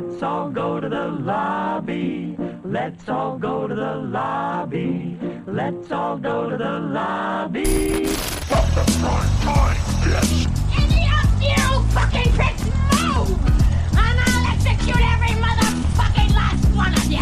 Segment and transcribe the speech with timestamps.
[0.00, 2.36] Let's all go to the lobby.
[2.62, 5.18] Let's all go to the lobby.
[5.44, 8.06] Let's all go to the lobby.
[8.06, 9.76] Stop the prime time,
[10.06, 10.46] bitch!
[10.78, 12.64] Any of you fucking pricks
[12.94, 13.44] move!
[13.98, 17.18] And I'll execute every motherfucking last one of you!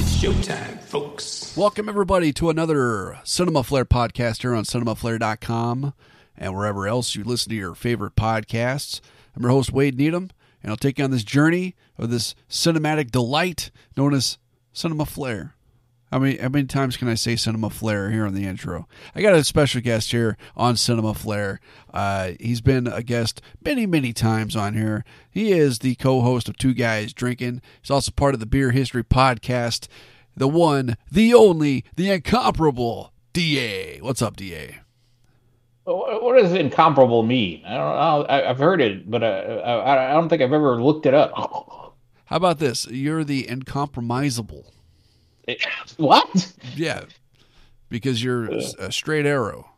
[0.00, 1.56] It's showtime, folks.
[1.56, 5.94] Welcome, everybody, to another Cinema Flare podcast here on cinemaflare.com
[6.38, 9.00] and wherever else you listen to your favorite podcasts.
[9.34, 10.30] I'm your host, Wade Needham,
[10.62, 14.38] and I'll take you on this journey of this cinematic delight known as
[14.72, 15.54] Cinema Flare.
[16.10, 18.88] How many, how many times can I say Cinema Flare here on the intro?
[19.14, 21.60] I got a special guest here on Cinema Flare.
[21.94, 25.04] Uh, he's been a guest many, many times on here.
[25.30, 27.62] He is the co host of Two Guys Drinking.
[27.80, 29.86] He's also part of the Beer History Podcast.
[30.36, 34.00] The one, the only, the incomparable DA.
[34.00, 34.78] What's up, DA?
[35.84, 37.64] What does incomparable mean?
[37.64, 38.26] I don't know.
[38.28, 41.32] I've heard it, but uh, I I don't think I've ever looked it up.
[42.30, 42.86] How about this?
[42.86, 44.64] You're the incompromisable.
[45.96, 46.52] What?
[46.76, 47.02] Yeah,
[47.88, 48.44] because you're
[48.78, 49.72] a straight arrow.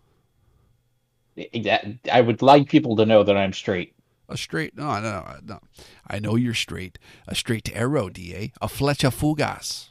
[1.34, 3.94] That- I would like people to know that I'm straight.
[4.28, 5.61] A straight no, no, no.
[6.06, 6.98] I know you're straight.
[7.27, 8.53] A straight arrow, Da.
[8.61, 9.89] A flecha fugas.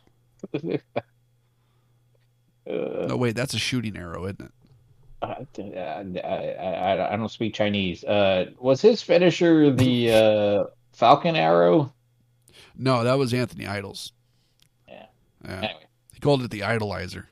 [2.68, 4.52] no, wait, that's a shooting arrow, isn't it?
[5.24, 8.04] Uh, I, I, I, I don't speak Chinese.
[8.04, 11.92] Uh, was his finisher the uh, Falcon Arrow?
[12.82, 14.12] No, that was Anthony Idles.
[14.88, 15.06] Yeah.
[15.46, 15.52] Yeah.
[15.58, 17.26] Anyway, He called it the idolizer.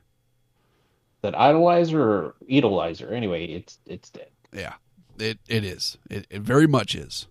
[1.21, 3.11] that idolizer or idolizer?
[3.11, 4.29] Anyway, it's it's dead.
[4.53, 4.73] Yeah,
[5.19, 5.97] it it is.
[6.09, 7.27] It, it very much is.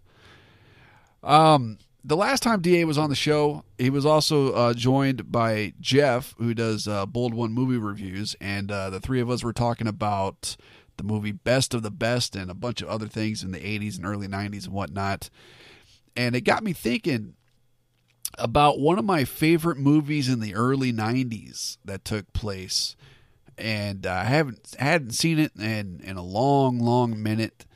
[1.22, 5.74] Um, the last time Da was on the show, he was also uh, joined by
[5.80, 9.52] Jeff, who does uh, Bold One movie reviews, and uh, the three of us were
[9.52, 10.56] talking about
[10.96, 13.96] the movie Best of the Best and a bunch of other things in the '80s
[13.96, 15.28] and early '90s and whatnot.
[16.16, 17.34] And it got me thinking
[18.38, 22.96] about one of my favorite movies in the early '90s that took place
[23.58, 27.66] and uh, I haven't hadn't seen it in in a long, long minute.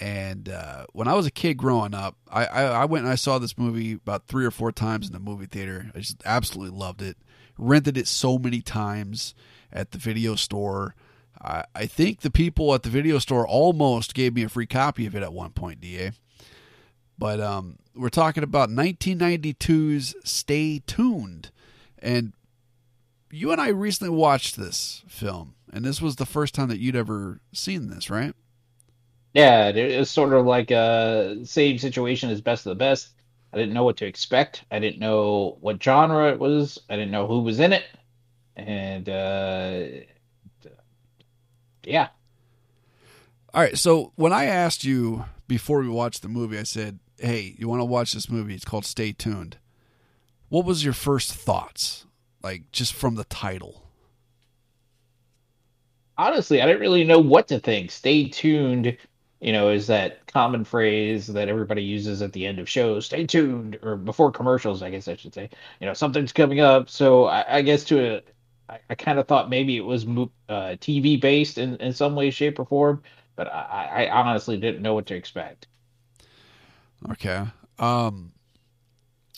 [0.00, 3.16] And uh, when I was a kid growing up, I, I, I went and I
[3.16, 5.90] saw this movie about three or four times in the movie theater.
[5.94, 7.16] I just absolutely loved it.
[7.58, 9.34] Rented it so many times
[9.72, 10.94] at the video store.
[11.42, 15.04] I, I think the people at the video store almost gave me a free copy
[15.04, 16.12] of it at one point, Da.
[17.18, 21.50] But um, we're talking about 1992's Stay Tuned.
[21.98, 22.32] And
[23.30, 26.94] you and I recently watched this film, and this was the first time that you'd
[26.96, 28.34] ever seen this, right?
[29.34, 33.10] Yeah, it- was sort of like a same situation as Best of the Best.
[33.52, 34.64] I didn't know what to expect.
[34.70, 36.78] I didn't know what genre it was.
[36.88, 37.84] I didn't know who was in it.
[38.56, 39.82] And uh
[41.84, 42.08] yeah,
[43.54, 43.78] All right.
[43.78, 47.80] So when I asked you before we watched the movie, I said, "Hey, you want
[47.80, 48.54] to watch this movie?
[48.54, 49.58] It's called Stay Tuned."
[50.48, 52.06] What was your first thoughts,
[52.42, 53.88] like just from the title?
[56.18, 57.90] honestly, I didn't really know what to think.
[57.90, 58.96] Stay tuned,
[59.40, 63.06] you know, is that common phrase that everybody uses at the end of shows.
[63.06, 65.48] Stay tuned, or before commercials, I guess I should say.
[65.80, 66.90] You know, something's coming up.
[66.90, 68.22] So I, I guess to a,
[68.68, 72.30] I, I kind of thought maybe it was uh, TV based in, in some way,
[72.30, 73.02] shape, or form.
[73.36, 75.68] But I, I honestly didn't know what to expect.
[77.10, 77.44] Okay.
[77.78, 78.32] Um.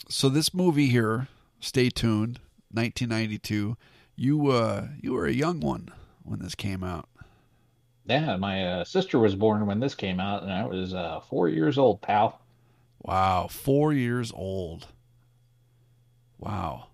[0.08, 1.28] So this movie here,
[1.60, 2.40] Stay Tuned,
[2.72, 3.76] 1992.
[4.16, 5.90] You uh, you were a young one
[6.22, 7.08] when this came out.
[8.06, 11.48] Yeah, my uh, sister was born when this came out, and I was uh, four
[11.48, 12.40] years old, pal.
[13.02, 14.88] Wow, four years old.
[16.38, 16.86] Wow.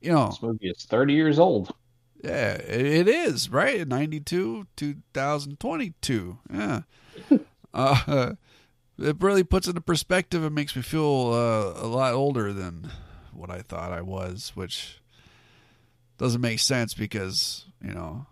[0.00, 1.74] You know, This movie is 30 years old.
[2.22, 3.86] yeah, it, is right.
[3.86, 6.38] Ninety two, two thousand twenty two.
[6.52, 6.82] Yeah.
[7.74, 8.34] uh,
[8.98, 10.44] it really puts into perspective.
[10.44, 12.90] It makes me feel uh, a lot older than
[13.32, 15.00] what I thought I was, which
[16.18, 18.26] doesn't make sense because you know,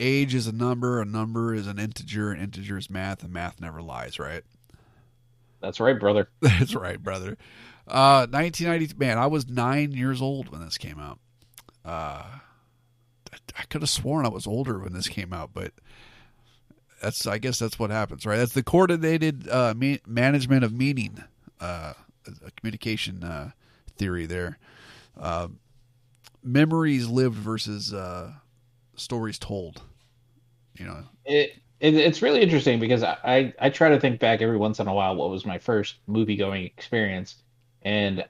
[0.00, 3.60] age is a number, a number is an integer, an integer is math, and math
[3.60, 4.42] never lies, right?
[5.60, 6.28] That's right, brother.
[6.40, 7.36] That's right, brother.
[7.86, 8.94] Uh, 1990.
[8.96, 11.18] Man, I was nine years old when this came out.
[11.84, 12.24] Uh,
[13.56, 15.72] I could have sworn I was older when this came out, but
[17.00, 17.26] that's.
[17.26, 18.36] I guess that's what happens, right?
[18.36, 21.22] That's the coordinated uh, me- management of meaning,
[21.60, 21.94] uh,
[22.26, 23.50] a communication uh,
[23.96, 24.58] theory there.
[25.18, 25.48] Uh,
[26.42, 28.32] memories lived versus uh,
[28.96, 29.82] stories told.
[30.74, 34.42] You know, it, it it's really interesting because I, I I try to think back
[34.42, 37.36] every once in a while what was my first movie going experience,
[37.82, 38.24] and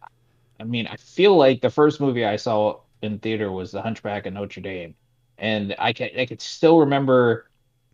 [0.59, 4.27] I mean I feel like the first movie I saw in theater was The Hunchback
[4.27, 4.95] of Notre Dame,
[5.37, 7.48] and I can I could still remember.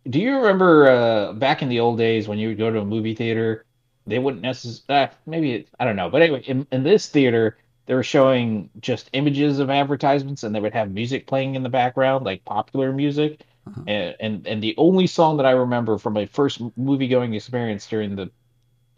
[0.07, 2.85] Do you remember uh, back in the old days when you would go to a
[2.85, 3.65] movie theater
[4.07, 7.57] they wouldn't necessarily uh, maybe it, I don't know, but anyway, in, in this theater
[7.85, 11.69] they were showing just images of advertisements and they would have music playing in the
[11.69, 13.41] background like popular music.
[13.87, 17.87] And, and and the only song that i remember from my first movie going experience
[17.87, 18.29] during the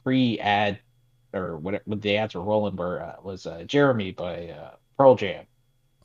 [0.03, 0.79] pre-ad
[1.33, 5.15] or whatever when the ads were rolling were uh, was uh, jeremy by uh, pearl
[5.15, 5.45] jam.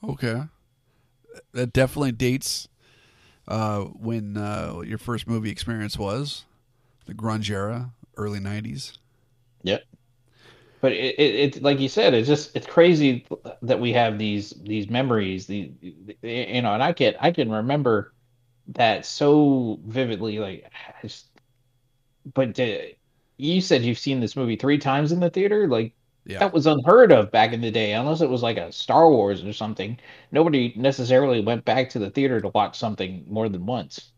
[0.08, 0.43] Okay.
[1.54, 2.69] That definitely dates
[3.48, 6.44] uh, when uh, your first movie experience was
[7.06, 8.98] the grunge era, early 90s.
[9.62, 9.82] Yep.
[10.80, 13.24] But it, it, it's like you said, it's just it's crazy
[13.62, 15.46] that we have these these memories.
[15.46, 15.70] The
[16.22, 18.12] you know, and I can I can remember
[18.68, 20.40] that so vividly.
[20.40, 21.26] Like, just,
[22.34, 22.78] but uh,
[23.36, 25.68] you said you've seen this movie three times in the theater.
[25.68, 25.94] Like
[26.24, 26.38] Yeah.
[26.38, 29.44] that was unheard of back in the day, unless it was like a Star Wars
[29.44, 29.98] or something.
[30.30, 34.12] Nobody necessarily went back to the theater to watch something more than once.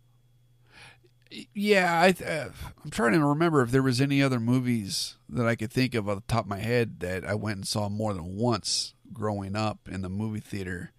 [1.54, 2.48] Yeah, I th- uh,
[2.84, 6.08] I'm trying to remember if there was any other movies that I could think of
[6.08, 9.56] off the top of my head that I went and saw more than once growing
[9.56, 10.92] up in the movie theater.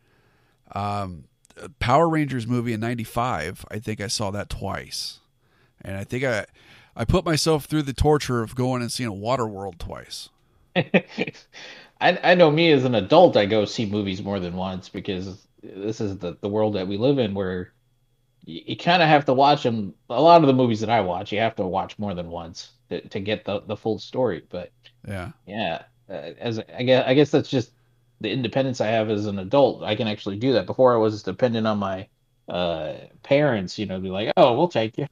[0.73, 1.25] Um,
[1.79, 5.19] Power Rangers movie in '95, I think I saw that twice,
[5.81, 6.45] and I think I
[6.97, 10.29] I put myself through the torture of going and seeing a Waterworld twice.
[12.01, 15.47] I I know me as an adult, I go see movies more than once because
[15.63, 17.73] this is the the world that we live in where
[18.45, 19.95] you, you kind of have to watch them.
[20.09, 22.73] A lot of the movies that I watch, you have to watch more than once
[22.89, 24.43] to, to get the the full story.
[24.49, 24.73] But
[25.07, 27.73] Yeah, yeah, uh, as I guess I guess that's just
[28.21, 29.83] the independence I have as an adult.
[29.83, 30.65] I can actually do that.
[30.67, 32.09] Before I was dependent on my
[32.49, 35.07] uh parents, you know, be like, "Oh, we'll take you."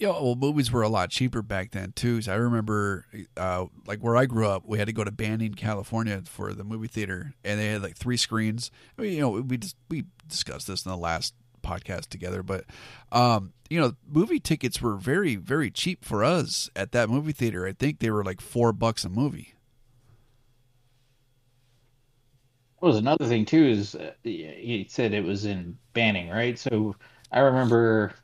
[0.00, 2.22] Yeah, well, movies were a lot cheaper back then too.
[2.22, 3.04] So I remember,
[3.36, 6.64] uh, like where I grew up, we had to go to Banning, California, for the
[6.64, 8.70] movie theater, and they had like three screens.
[8.98, 12.64] I mean, you know, we just we discussed this in the last podcast together, but
[13.12, 17.66] um, you know, movie tickets were very very cheap for us at that movie theater.
[17.66, 19.52] I think they were like four bucks a movie.
[22.80, 26.58] Was another thing too is uh, he said it was in Banning, right?
[26.58, 26.96] So
[27.30, 28.14] I remember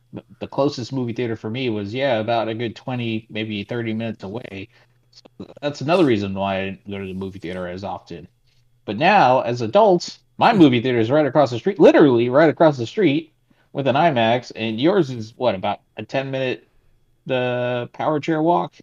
[0.41, 4.23] the closest movie theater for me was yeah about a good 20 maybe 30 minutes
[4.25, 4.69] away.
[5.11, 8.29] So that's another reason why I didn't go to the movie theater as often.
[8.85, 12.77] But now as adults, my movie theater is right across the street, literally right across
[12.77, 13.33] the street
[13.73, 16.69] with an IMAX, and yours is what about a 10 minute
[17.27, 18.75] the power chair walk?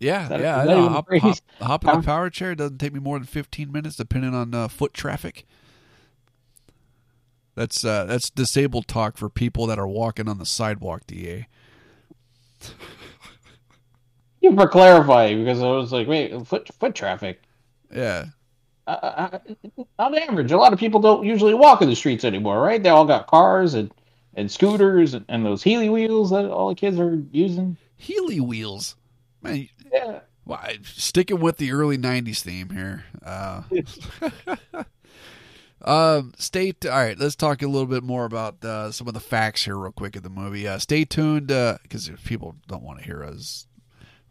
[0.00, 0.58] Yeah, that- yeah.
[0.60, 0.88] I know.
[0.88, 3.96] Hop, hop, hop in the Power- power chair doesn't take me more than fifteen minutes,
[3.96, 5.44] depending on uh, foot traffic.
[7.58, 11.02] That's uh, that's disabled talk for people that are walking on the sidewalk.
[11.08, 11.44] Da.
[12.60, 12.76] Thank
[14.42, 17.42] you for clarifying because I was like, wait, foot foot traffic.
[17.92, 18.26] Yeah,
[18.86, 19.40] uh,
[19.98, 22.80] on average, a lot of people don't usually walk in the streets anymore, right?
[22.80, 23.92] They all got cars and,
[24.34, 27.76] and scooters and, and those Healy wheels that all the kids are using.
[27.96, 28.94] Healy wheels.
[29.42, 30.20] Man, Yeah.
[30.44, 33.04] well, I- sticking with the early '90s theme here.
[33.24, 33.62] Uh,
[35.82, 36.84] um, state.
[36.86, 39.76] All right, let's talk a little bit more about uh, some of the facts here,
[39.76, 40.66] real quick, of the movie.
[40.66, 43.66] Uh, stay tuned because if people don't want to hear us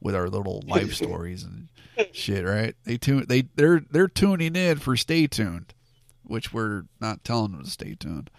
[0.01, 1.69] with our little life stories and
[2.11, 2.75] shit, right?
[2.83, 3.25] They tune.
[3.27, 5.73] They they're they're tuning in for stay tuned,
[6.23, 8.29] which we're not telling them to stay tuned.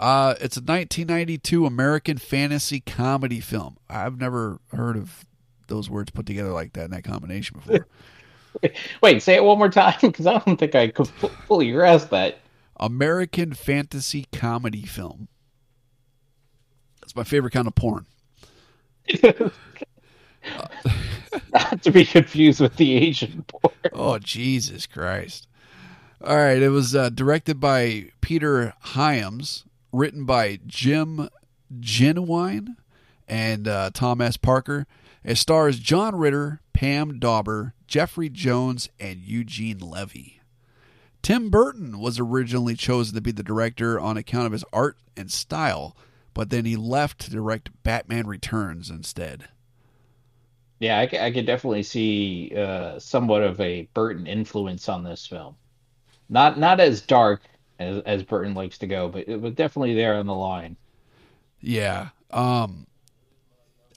[0.00, 3.76] Uh, it's a 1992 American fantasy comedy film.
[3.88, 5.24] I've never heard of
[5.68, 7.86] those words put together like that in that combination before.
[9.02, 11.08] Wait, say it one more time because I don't think I could
[11.46, 12.38] fully grasp that.
[12.78, 15.28] American fantasy comedy film.
[17.00, 18.06] That's my favorite kind of porn.
[21.52, 23.74] Not to be confused with the Asian porn.
[23.92, 25.46] Oh Jesus Christ!
[26.24, 31.28] All right, it was uh, directed by Peter Hyams, written by Jim
[31.80, 32.76] Jennewein
[33.28, 34.36] and uh, Tom S.
[34.36, 34.86] Parker.
[35.24, 40.40] It stars John Ritter, Pam Dawber, Jeffrey Jones, and Eugene Levy.
[41.20, 45.30] Tim Burton was originally chosen to be the director on account of his art and
[45.30, 45.94] style,
[46.32, 49.46] but then he left to direct Batman Returns instead.
[50.78, 55.54] Yeah, I, I could definitely see uh, somewhat of a Burton influence on this film.
[56.30, 57.42] Not not as dark
[57.78, 60.78] as, as Burton likes to go, but it was definitely there on the line.
[61.60, 62.08] Yeah.
[62.30, 62.86] Um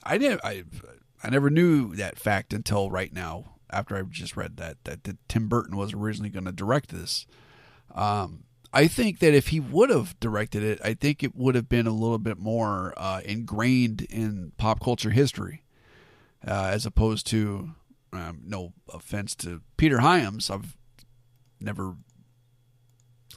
[0.03, 0.65] I didn't I
[1.23, 5.17] I never knew that fact until right now after I just read that that, that
[5.27, 7.27] Tim Burton was originally going to direct this.
[7.93, 11.69] Um I think that if he would have directed it, I think it would have
[11.69, 15.63] been a little bit more uh, ingrained in pop culture history,
[16.45, 17.71] uh, as opposed to,
[18.11, 20.75] um, no offense to Peter Hyams, I've
[21.61, 21.95] never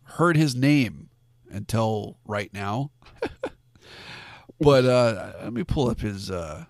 [0.02, 1.10] heard his name
[1.48, 2.90] until right now.
[4.60, 6.64] but uh, let me pull up his uh,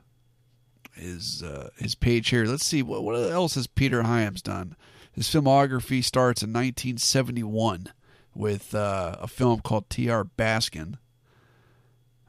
[0.98, 2.44] his uh, his page here.
[2.44, 4.76] Let's see what what else has Peter Hyams done.
[5.12, 7.88] His filmography starts in 1971
[8.34, 10.24] with uh, a film called T.R.
[10.24, 10.94] Baskin.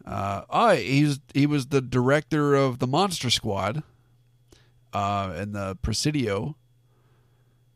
[0.05, 3.83] Uh, oh, he's he was the director of the Monster Squad,
[4.93, 6.55] uh, and the Presidio.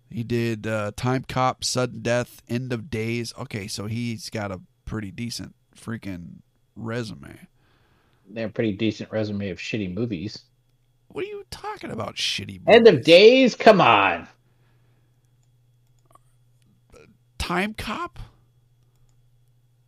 [0.10, 3.34] He did uh, Time Cop, Sudden Death, End of Days.
[3.38, 6.42] Okay, so he's got a pretty decent freaking
[6.76, 7.48] resume.
[8.30, 10.44] They have a pretty decent resume of shitty movies.
[11.14, 12.16] What are you talking about?
[12.16, 12.62] Shitty.
[12.68, 13.04] End of?
[13.04, 14.28] Days, come on.
[17.38, 18.20] Time Cop.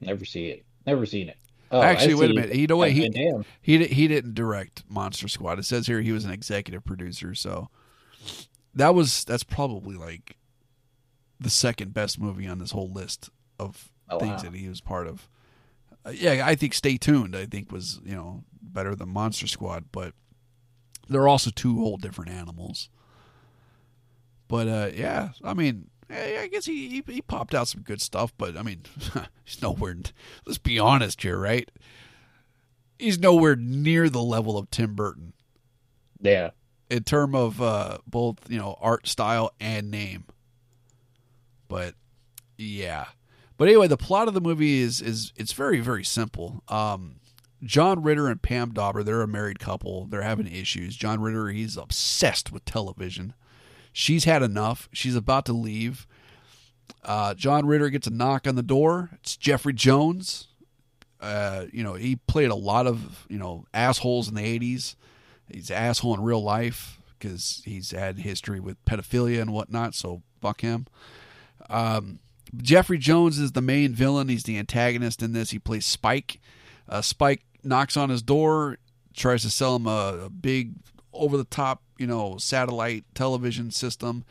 [0.01, 0.65] Never see it.
[0.85, 1.37] Never seen it.
[1.71, 2.55] Oh, Actually, wait a minute.
[2.55, 2.91] You know what?
[2.91, 3.09] He
[3.61, 5.57] he he didn't direct Monster Squad.
[5.57, 7.33] It says here he was an executive producer.
[7.33, 7.69] So
[8.75, 10.37] that was that's probably like
[11.39, 13.29] the second best movie on this whole list
[13.59, 14.51] of Oh, things wow.
[14.51, 15.27] that he was part of.
[16.05, 17.35] Uh, yeah, I think Stay Tuned.
[17.35, 20.13] I think was you know better than Monster Squad, but
[21.09, 22.89] they're also two whole different animals.
[24.47, 28.31] But uh, yeah, I mean, I guess he, he he popped out some good stuff,
[28.37, 28.81] but I mean,
[29.43, 29.95] he's nowhere.
[30.45, 31.69] Let's be honest here, right?
[32.99, 35.33] He's nowhere near the level of Tim Burton
[36.21, 36.51] Yeah.
[36.89, 40.25] in term of uh, both you know art style and name.
[41.67, 41.95] But
[42.57, 43.05] yeah,
[43.57, 46.63] but anyway, the plot of the movie is is it's very very simple.
[46.67, 47.15] Um,
[47.65, 50.05] John Ritter and Pam Dawber, they're a married couple.
[50.05, 50.95] They're having issues.
[50.95, 53.33] John Ritter, he's obsessed with television.
[53.91, 54.87] She's had enough.
[54.93, 56.05] She's about to leave.
[57.03, 59.09] Uh, John Ritter gets a knock on the door.
[59.13, 60.47] It's Jeffrey Jones.
[61.19, 64.95] Uh, you know, he played a lot of you know assholes in the '80s.
[65.51, 69.95] He's an asshole in real life because he's had history with pedophilia and whatnot.
[69.95, 70.85] So fuck him.
[71.69, 72.19] Um,
[72.55, 74.27] Jeffrey Jones is the main villain.
[74.27, 75.51] He's the antagonist in this.
[75.51, 76.39] He plays Spike.
[76.87, 78.77] Uh, Spike knocks on his door,
[79.13, 80.73] tries to sell him a, a big,
[81.13, 84.23] over the top, you know, satellite television system.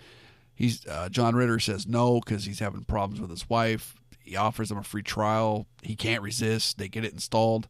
[0.54, 3.96] He's uh, John Ritter says no because he's having problems with his wife.
[4.20, 5.66] He offers him a free trial.
[5.82, 6.78] He can't resist.
[6.78, 7.68] They get it installed.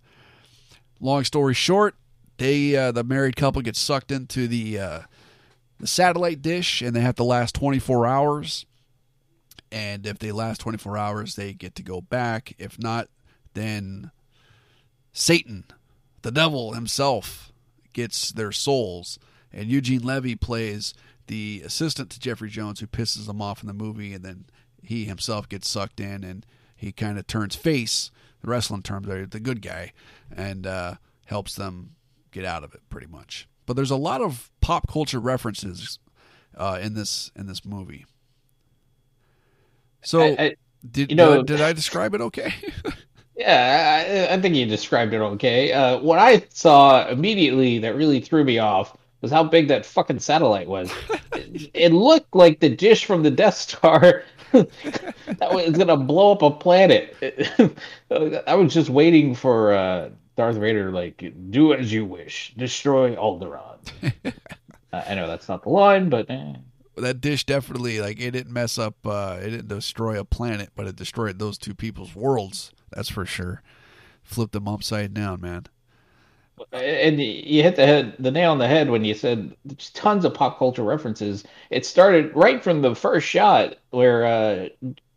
[1.00, 1.96] Long story short,
[2.38, 5.00] they uh, the married couple gets sucked into the uh,
[5.80, 8.66] the satellite dish, and they have to last 24 hours.
[9.72, 12.54] And if they last 24 hours, they get to go back.
[12.58, 13.08] If not,
[13.54, 14.12] then
[15.14, 15.64] Satan,
[16.22, 17.50] the devil himself,
[17.94, 19.18] gets their souls.
[19.52, 20.92] And Eugene Levy plays
[21.28, 24.44] the assistant to Jeffrey Jones who pisses him off in the movie, and then
[24.82, 26.44] he himself gets sucked in and
[26.76, 28.10] he kind of turns face,
[28.42, 29.92] the wrestling terms are the good guy,
[30.34, 30.94] and uh,
[31.26, 31.94] helps them
[32.32, 33.48] get out of it pretty much.
[33.64, 35.98] But there's a lot of pop culture references
[36.56, 38.04] uh, in this in this movie.
[40.02, 40.56] So I- I-
[40.90, 42.52] did you know- did, did I describe it okay?
[43.36, 45.72] Yeah, I, I think you described it okay.
[45.72, 50.20] Uh, what I saw immediately that really threw me off was how big that fucking
[50.20, 50.92] satellite was.
[51.32, 54.22] it, it looked like the dish from the Death Star
[54.52, 57.16] that was gonna blow up a planet.
[58.46, 63.78] I was just waiting for uh, Darth Vader, like, do as you wish, destroy Alderaan.
[64.24, 64.30] uh,
[64.92, 66.54] I know that's not the line, but eh.
[66.96, 70.86] that dish definitely like it didn't mess up uh it didn't destroy a planet but
[70.86, 73.62] it destroyed those two people's worlds that's for sure
[74.22, 75.66] Flip them upside down man
[76.72, 80.24] And you hit the head, the nail on the head when you said there's tons
[80.24, 81.44] of pop culture references.
[81.70, 84.68] It started right from the first shot where uh,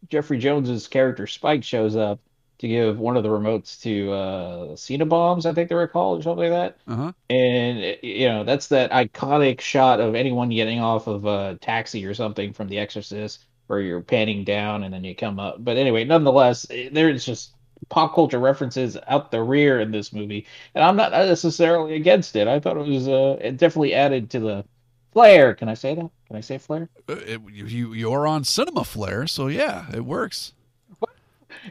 [0.10, 2.20] Jeffrey Jones's character Spike shows up
[2.60, 6.24] to give one of the remotes to uh, Bombs, I think they were called, or
[6.24, 6.92] something like that.
[6.92, 12.06] uh-huh And you know that's that iconic shot of anyone getting off of a taxi
[12.06, 15.64] or something from The Exorcist, where you're panning down and then you come up.
[15.64, 17.54] But anyway, nonetheless, there's just
[17.90, 22.48] pop culture references out the rear in this movie, and I'm not necessarily against it.
[22.48, 24.66] I thought it was uh, it definitely added to the
[25.14, 25.54] flair.
[25.54, 26.10] Can I say that?
[26.28, 26.90] Can I say flair?
[27.10, 30.54] Uh, it, you you're on cinema flair, so yeah it works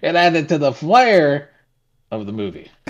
[0.03, 1.51] It added to the flair
[2.11, 2.71] of the movie.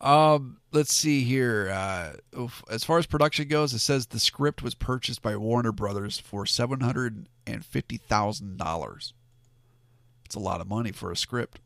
[0.00, 2.14] um let's see here uh
[2.68, 6.44] as far as production goes it says the script was purchased by warner brothers for
[6.44, 9.12] $750000
[10.24, 11.60] it's a lot of money for a script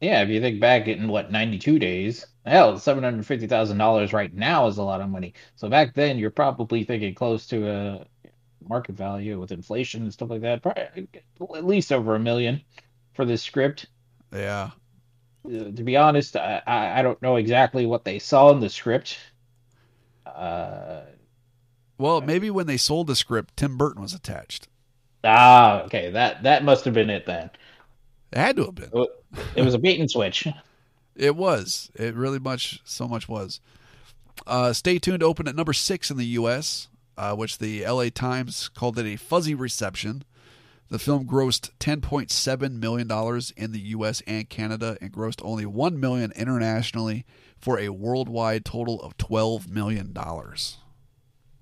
[0.00, 4.12] Yeah, if you think back in what 92 days, hell, seven hundred fifty thousand dollars
[4.12, 5.34] right now is a lot of money.
[5.56, 8.06] So back then, you're probably thinking close to a
[8.68, 10.62] market value with inflation and stuff like that.
[10.62, 11.08] Probably
[11.56, 12.62] at least over a million
[13.14, 13.86] for this script.
[14.32, 14.70] yeah
[15.44, 18.68] Uh, to be honest, I, I I don't know exactly what they saw in the
[18.70, 19.18] script.
[20.26, 21.02] Uh,
[21.98, 24.68] well maybe when they sold the script tim burton was attached
[25.24, 27.50] ah, okay, that that must have been it then.
[28.32, 28.90] It had to have been
[29.54, 30.46] It was a bait and switch.
[31.16, 31.90] It was.
[31.96, 33.60] It really much so much was.
[34.46, 38.08] Uh, Stay tuned opened at number six in the U.S., uh, which the L.A.
[38.08, 40.24] Times called it a fuzzy reception.
[40.88, 43.10] The film grossed $10.7 million
[43.56, 44.22] in the U.S.
[44.26, 47.26] and Canada and grossed only 1 million internationally
[47.58, 50.16] for a worldwide total of $12 million.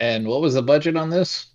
[0.00, 1.46] And what was the budget on this?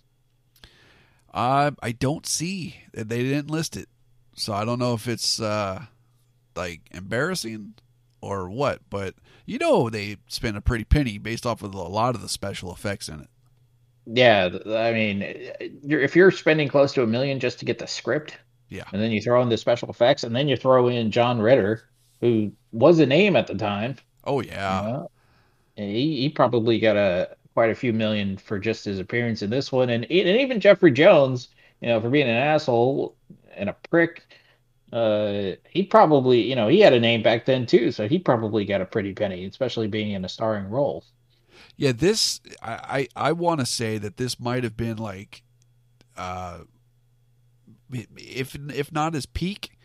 [1.32, 2.76] Uh, I don't see.
[2.92, 3.88] They didn't list it.
[4.36, 5.84] So I don't know if it's uh,
[6.56, 7.74] like embarrassing
[8.20, 9.14] or what, but
[9.46, 12.72] you know they spent a pretty penny based off of a lot of the special
[12.72, 13.28] effects in it.
[14.06, 15.50] Yeah, I mean,
[15.82, 18.36] you're, if you're spending close to a million just to get the script,
[18.68, 18.84] Yeah.
[18.92, 21.88] and then you throw in the special effects, and then you throw in John Ritter,
[22.20, 24.80] who was a name at the time, Oh yeah.
[24.80, 25.06] uh,
[25.76, 29.72] he, he probably got a quite a few million for just his appearance in this
[29.72, 31.48] one, and, and even Jeffrey Jones,
[31.80, 33.16] you know, for being an asshole
[33.56, 34.22] and a prick.
[34.92, 38.64] Uh, he probably, you know, he had a name back then too, so he probably
[38.64, 41.04] got a pretty penny, especially being in a starring role.
[41.76, 45.42] Yeah, this I I, I want to say that this might have been like,
[46.16, 46.60] uh,
[47.90, 49.78] if if not his peak,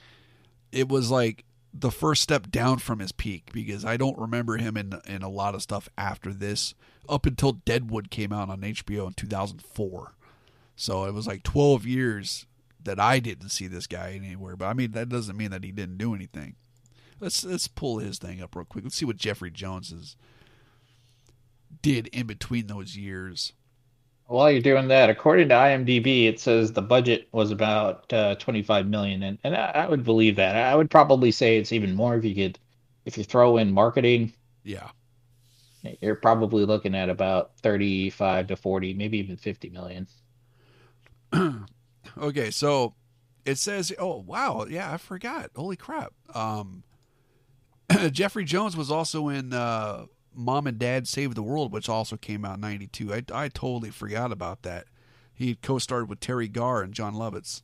[0.71, 4.77] it was like the first step down from his peak because I don't remember him
[4.77, 6.73] in in a lot of stuff after this
[7.07, 10.13] up until Deadwood came out on HBO in 2004.
[10.75, 12.45] So it was like 12 years
[12.83, 14.55] that I didn't see this guy anywhere.
[14.55, 16.55] But I mean that doesn't mean that he didn't do anything.
[17.19, 18.83] Let's let's pull his thing up real quick.
[18.83, 20.15] Let's see what Jeffrey Jones is
[21.81, 23.53] did in between those years.
[24.25, 28.87] While you're doing that, according to IMDb, it says the budget was about uh, 25
[28.87, 30.55] million, and and I, I would believe that.
[30.55, 32.59] I would probably say it's even more if you could,
[33.05, 34.31] if you throw in marketing,
[34.63, 34.89] Yeah.
[35.99, 40.07] you're probably looking at about 35 to 40, maybe even 50 million.
[42.17, 42.95] Okay, so
[43.45, 45.51] it says, oh wow, yeah, I forgot.
[45.55, 46.13] Holy crap.
[46.33, 46.83] Um,
[48.11, 52.45] Jeffrey Jones was also in uh, Mom and Dad Save the World, which also came
[52.45, 53.13] out in '92.
[53.13, 54.85] I I totally forgot about that.
[55.33, 57.61] He co-starred with Teri Garr and Jon Lovitz,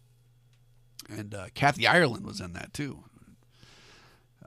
[1.09, 3.03] and uh, Kathy Ireland was in that too.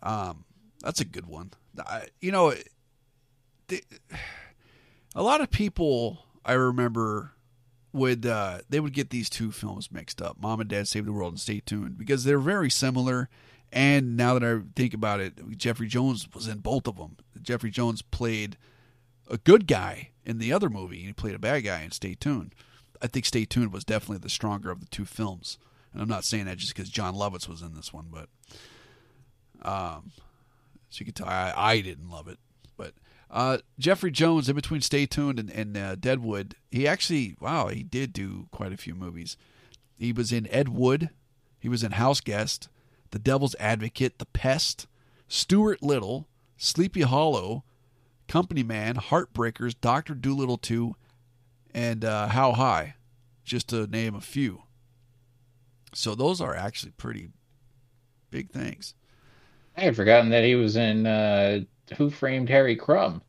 [0.03, 0.45] Um,
[0.81, 1.53] that's a good one.
[1.79, 2.55] I, you know,
[5.15, 7.33] a lot of people I remember
[7.99, 11.13] would uh, they would get these two films mixed up, Mom and Dad Save the
[11.13, 13.29] World and Stay Tuned, because they're very similar.
[13.71, 17.17] And now that I think about it, Jeffrey Jones was in both of them.
[17.43, 18.57] Jeffrey Jones played
[19.31, 22.15] a good guy in the other movie, and he played a bad guy in Stay
[22.15, 22.55] Tuned.
[23.03, 25.59] I think Stay Tuned was definitely the stronger of the two films,
[25.93, 28.29] and I'm not saying that just because Jon Lovitz was in this one, but
[29.63, 30.13] um,
[30.89, 32.39] so you can tell I, I didn't love it,
[32.77, 32.95] but
[33.31, 37.83] uh, Jeffrey Jones, in between Stay Tuned and, and uh, Deadwood, he actually, wow, he
[37.83, 39.37] did do quite a few movies.
[39.99, 41.11] He was in Ed Wood,
[41.59, 42.69] he was in House Guest,
[43.11, 44.87] The Devil's Advocate, The Pest,
[45.27, 47.65] Stuart Little, Sleepy Hollow,
[48.29, 50.95] Company Man, Heartbreakers, Doctor Dolittle 2,
[51.75, 52.95] and uh, How High,
[53.45, 54.63] just to name a few.
[55.95, 57.31] So those are actually pretty
[58.31, 58.95] big things.
[59.79, 61.61] I had forgotten that he was in uh,
[61.97, 63.23] Who Framed Harry Crumb.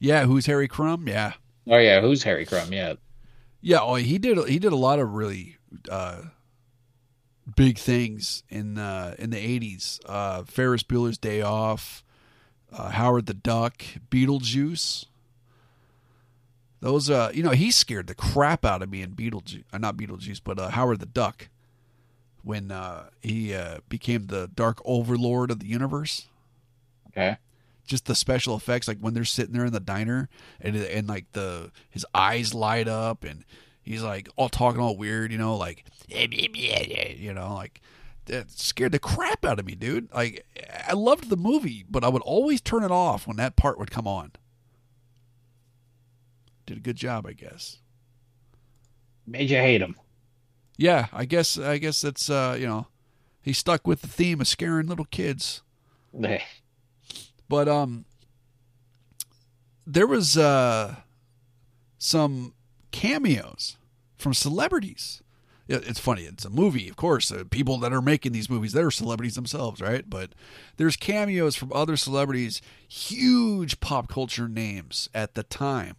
[0.00, 1.08] Yeah, who's Harry Crumb?
[1.08, 1.34] Yeah.
[1.68, 2.72] Oh yeah, who's Harry Crumb?
[2.72, 2.94] Yeah,
[3.60, 4.38] Yeah, oh, he did.
[4.48, 5.56] He did a lot of really
[5.90, 6.22] uh,
[7.56, 10.00] big things in uh, in the eighties.
[10.06, 12.02] Uh, Ferris Bueller's Day Off,
[12.72, 15.06] uh, Howard the Duck, Beetlejuice.
[16.80, 19.64] Those, uh, you know, he scared the crap out of me in Beetlejuice.
[19.72, 21.48] Uh, not Beetlejuice, but uh, Howard the Duck,
[22.48, 26.28] when uh, he uh, became the Dark Overlord of the universe
[27.08, 27.36] okay.
[27.86, 31.30] just the special effects like when they're sitting there in the diner and and like
[31.32, 33.44] the his eyes light up and
[33.82, 37.82] he's like all talking all weird you know like you know like
[38.24, 40.46] that scared the crap out of me dude like
[40.86, 43.90] i loved the movie but i would always turn it off when that part would
[43.90, 44.32] come on
[46.64, 47.78] did a good job i guess
[49.28, 49.94] Made you hate him.
[50.78, 52.86] Yeah i guess i guess that's uh you know
[53.42, 55.60] he stuck with the theme of scaring little kids
[57.48, 58.06] But um
[59.86, 60.96] there was uh
[61.98, 62.54] some
[62.92, 63.76] cameos
[64.16, 65.22] from celebrities.
[65.70, 66.22] It's funny.
[66.22, 67.30] It's a movie, of course.
[67.30, 70.08] Uh, people that are making these movies, they're celebrities themselves, right?
[70.08, 70.30] But
[70.78, 75.96] there's cameos from other celebrities, huge pop culture names at the time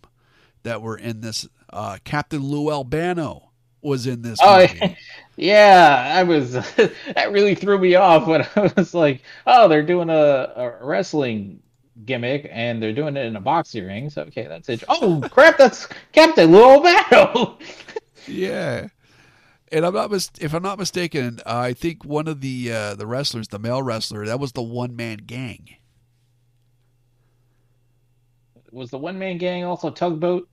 [0.64, 1.48] that were in this.
[1.72, 3.49] Uh, Captain Lou Albano
[3.82, 4.98] was in this Oh, movie.
[5.36, 6.52] yeah, I was.
[6.54, 10.14] that really threw me off when I was like, "Oh, they're doing a,
[10.56, 11.62] a wrestling
[12.06, 14.84] gimmick and they're doing it in a boxing ring." So okay, that's it.
[14.90, 17.58] Oh crap, that's Captain Lou Albano.
[18.28, 18.88] Yeah.
[19.72, 22.96] And I'm not mis- if I'm not mistaken, uh, I think one of the uh,
[22.96, 25.76] the wrestlers, the male wrestler, that was the one man gang.
[28.72, 30.48] was the one man gang also tugboat?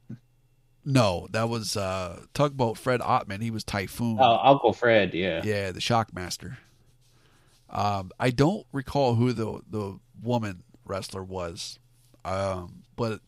[0.88, 3.42] No, that was uh, tugboat Fred Ottman.
[3.42, 4.18] He was Typhoon.
[4.20, 5.14] Oh, Uncle Fred.
[5.14, 5.42] Yeah.
[5.44, 6.58] Yeah, the Shockmaster.
[7.68, 11.80] Um, I don't recall who the the woman wrestler was,
[12.24, 13.20] um, but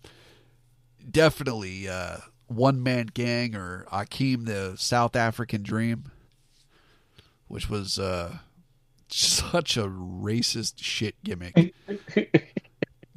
[1.11, 6.13] definitely uh, one man gang or Akeem the South African Dream,
[7.49, 8.39] which was uh,
[9.09, 11.75] such a racist shit gimmick.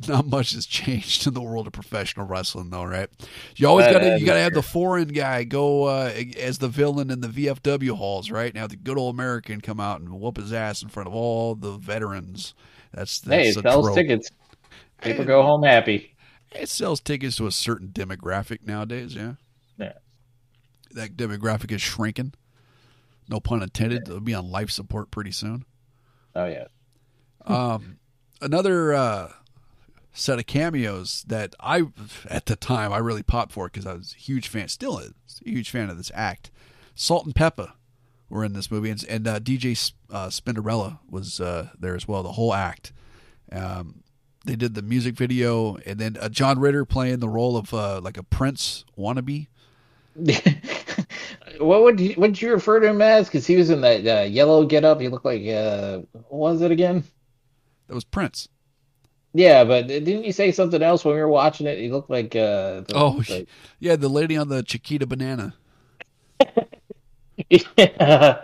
[0.07, 3.09] Not much has changed in the world of professional wrestling, though, right?
[3.55, 6.67] You always got to you got to have the foreign guy go uh, as the
[6.67, 8.53] villain in the VFW halls, right?
[8.53, 11.55] Now the good old American come out and whoop his ass in front of all
[11.55, 12.53] the veterans.
[12.93, 13.95] That's Hey, that's a sells trope.
[13.97, 14.29] tickets.
[15.01, 16.15] People go home happy.
[16.51, 19.15] It sells tickets to a certain demographic nowadays.
[19.15, 19.33] Yeah,
[19.77, 19.93] Yeah.
[20.91, 22.33] that demographic is shrinking.
[23.29, 24.05] No pun intended.
[24.05, 25.63] They'll be on life support pretty soon.
[26.35, 26.65] Oh yeah.
[27.45, 27.97] Um,
[28.41, 29.31] another uh,
[30.13, 31.84] set of cameos that I,
[32.30, 35.13] at the time, I really popped for because I was a huge fan, still is
[35.45, 36.52] a huge fan of this act.
[36.95, 37.74] Salt-N-Pepa
[38.30, 42.24] were in this movie, and, and uh, DJ uh, Spinderella was uh, there as well.
[42.24, 42.93] The whole act.
[43.52, 44.04] Um,
[44.45, 48.02] they did the music video, and then uh, John Ritter playing the role of uh,
[48.02, 49.47] like a Prince wannabe.
[51.60, 53.28] what would you, did you refer to him as?
[53.28, 55.00] Because he was in that uh, yellow getup.
[55.00, 57.04] He looked like uh, what was it again?
[57.88, 58.50] That was Prince.
[59.34, 61.80] Yeah, but didn't you say something else when we were watching it?
[61.80, 63.48] He looked like uh, the, Oh, the-
[63.80, 65.54] yeah, the lady on the Chiquita banana.
[67.50, 68.41] yeah.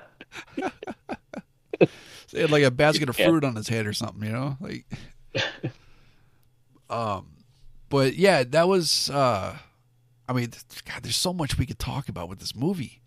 [2.31, 3.27] He had like a basket of Yeah.
[3.29, 4.57] fruit on his head or something, you know?
[4.59, 4.85] Like
[6.89, 7.27] Um
[7.89, 9.57] but yeah, that was uh
[10.29, 10.51] I mean,
[10.85, 13.01] god, there's so much we could talk about with this movie.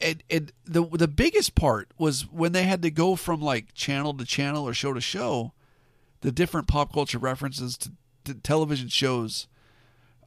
[0.00, 4.14] And, and the the biggest part was when they had to go from like channel
[4.14, 5.52] to channel or show to show,
[6.22, 7.92] the different pop culture references to,
[8.24, 9.46] to television shows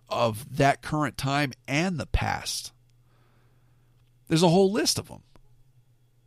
[0.08, 2.71] of that current time and the past.
[4.27, 5.23] There's a whole list of them.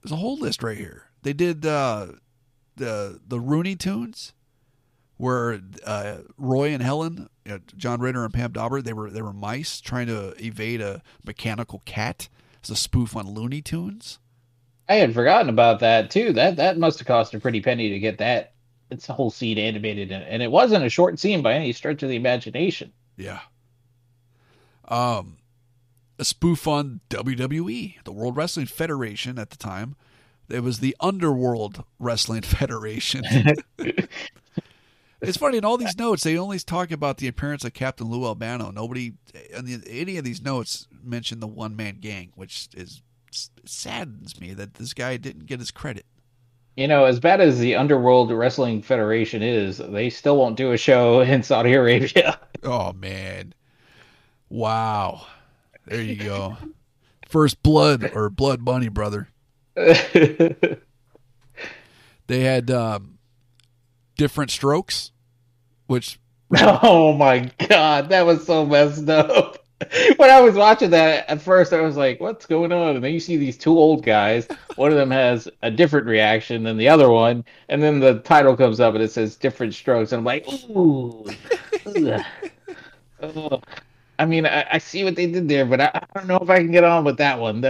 [0.03, 1.05] There's a whole list right here.
[1.23, 2.09] They did uh,
[2.77, 4.33] the the Rooney Tunes,
[5.17, 9.23] where uh, Roy and Helen, you know, John Ritter and Pam Dawber, they were they
[9.23, 12.29] were mice trying to evade a mechanical cat.
[12.61, 14.19] It's a spoof on Looney Tunes.
[14.89, 16.33] I had forgotten about that too.
[16.33, 18.55] That that must have cost a pretty penny to get that.
[18.91, 22.03] It's a whole scene animated, and, and it wasn't a short scene by any stretch
[22.03, 22.93] of the imagination.
[23.17, 23.41] Yeah.
[24.87, 25.39] Um,
[26.19, 29.97] a spoof on WWE, the World Wrestling Federation at the time.
[30.49, 33.23] It was the Underworld Wrestling Federation.
[35.21, 38.25] it's funny in all these notes they only talk about the appearance of Captain Lou
[38.25, 38.71] Albano.
[38.71, 39.13] Nobody,
[39.55, 43.03] in the, any of these notes, mention the one man gang, which is
[43.65, 46.07] saddens me that this guy didn't get his credit.
[46.79, 50.77] You know, as bad as the Underworld Wrestling Federation is, they still won't do a
[50.77, 52.39] show in Saudi Arabia.
[52.63, 53.53] Oh man.
[54.49, 55.27] Wow.
[55.87, 56.57] There you go.
[57.27, 59.29] First blood or blood money, brother.
[62.29, 63.19] They had um,
[64.19, 65.13] different strokes,
[65.87, 66.21] which
[66.61, 69.58] oh my god, that was so messed up.
[70.17, 73.13] When I was watching that at first, I was like, "What's going on?" And then
[73.13, 74.49] you see these two old guys.
[74.77, 78.57] One of them has a different reaction than the other one, and then the title
[78.57, 81.25] comes up and it says "different strokes," and I'm like, "Ooh."
[84.19, 86.51] I mean, I, I see what they did there, but I, I don't know if
[86.51, 87.61] I can get on with that one.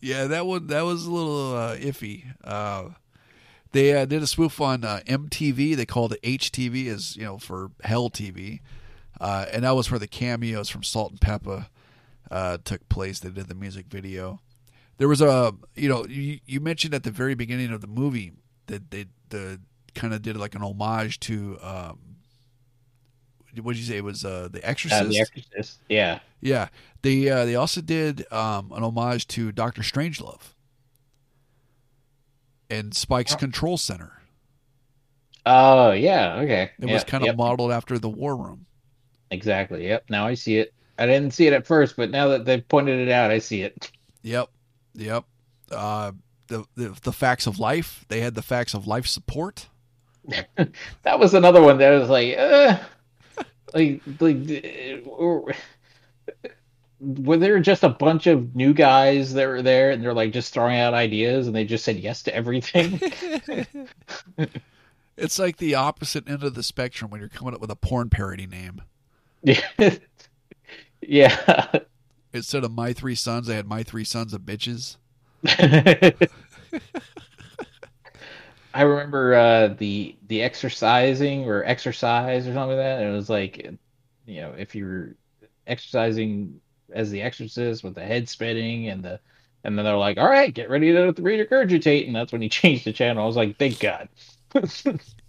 [0.00, 2.24] Yeah, that one that was a little uh, iffy.
[2.42, 2.90] Uh,
[3.72, 5.76] they uh, did a spoof on uh, MTV.
[5.76, 8.60] They called it HTV, as you know, for Hell TV,
[9.20, 11.66] uh, and that was where the cameos from Salt-N-Pepa
[12.30, 13.20] uh, took place.
[13.20, 14.40] They did the music video.
[14.98, 18.32] There was a, you know, you, you mentioned at the very beginning of the movie
[18.66, 19.60] that they the
[19.94, 21.58] kind of did like an homage to.
[21.62, 21.98] Um,
[23.62, 23.98] what did you say?
[23.98, 25.00] It was uh, the Exorcist.
[25.00, 25.78] Uh, the Exorcist.
[25.88, 26.18] Yeah.
[26.40, 26.68] Yeah,
[27.02, 30.54] they uh, they also did um, an homage to Doctor Strangelove
[32.68, 34.20] and Spike's Control Center.
[35.46, 36.40] Oh yeah.
[36.40, 36.70] Okay.
[36.78, 37.36] It was kind of yep.
[37.36, 38.66] modeled after the War Room.
[39.34, 39.88] Exactly.
[39.88, 40.04] Yep.
[40.10, 40.72] Now I see it.
[40.96, 43.62] I didn't see it at first, but now that they've pointed it out, I see
[43.62, 43.90] it.
[44.22, 44.48] Yep,
[44.94, 45.24] yep.
[45.70, 46.12] Uh,
[46.46, 48.04] the, the the facts of life.
[48.08, 49.68] They had the facts of life support.
[51.02, 52.78] That was another one that was like, uh,
[53.74, 54.64] like, like,
[55.20, 56.48] uh,
[57.00, 60.54] were there just a bunch of new guys that were there, and they're like just
[60.54, 62.98] throwing out ideas, and they just said yes to everything?
[65.16, 68.10] It's like the opposite end of the spectrum when you're coming up with a porn
[68.10, 68.82] parody name.
[71.00, 71.72] yeah.
[72.32, 74.96] Instead of my three sons, they had my three sons of bitches.
[78.74, 83.00] I remember uh, the the exercising or exercise or something like that.
[83.02, 83.70] And it was like,
[84.26, 85.14] you know, if you're
[85.66, 86.60] exercising
[86.92, 89.20] as the exorcist with the head spinning and the
[89.62, 92.48] and then they're like, all right, get ready to re regurgitate, and that's when he
[92.50, 93.22] changed the channel.
[93.22, 94.08] I was like, thank God.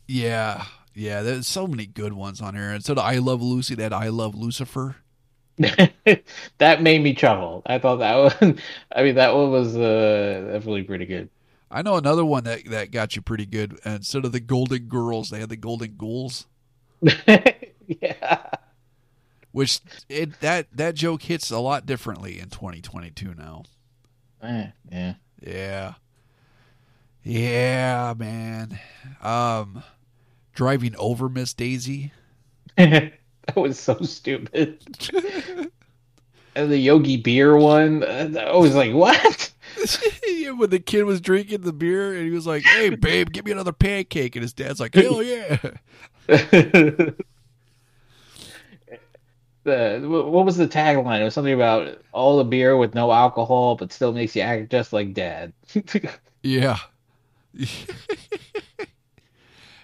[0.08, 1.22] Yeah, yeah.
[1.22, 2.72] There's so many good ones on here.
[2.72, 4.96] Instead of I Love Lucy, that I Love Lucifer.
[6.58, 7.62] that made me chuckle.
[7.66, 8.60] I thought that one.
[8.96, 11.30] I mean, that one was uh, definitely pretty good.
[11.72, 13.80] I know another one that that got you pretty good.
[13.86, 16.46] Instead of the Golden Girls, they had the Golden Ghouls,
[17.02, 18.50] yeah.
[19.52, 23.64] which it that that joke hits a lot differently in 2022 now.
[24.42, 25.14] Eh, yeah.
[25.42, 25.94] Yeah.
[27.24, 28.80] Yeah, man.
[29.22, 29.84] Um
[30.56, 32.12] driving over Miss Daisy.
[32.78, 33.12] that
[33.56, 34.80] was so stupid.
[36.56, 39.52] and the Yogi Beer one, uh, I was like, what?
[40.58, 43.52] when the kid was drinking the beer and he was like, "Hey, babe, give me
[43.52, 45.58] another pancake," and his dad's like, "Hell yeah!"
[49.66, 51.20] the what was the tagline?
[51.22, 54.72] It was something about all the beer with no alcohol, but still makes you act
[54.72, 55.54] just like dad.
[56.42, 56.78] Yeah.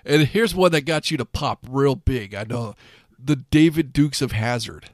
[0.05, 2.33] And here's one that got you to pop real big.
[2.33, 2.75] I know
[3.17, 4.89] the David Dukes of Hazard.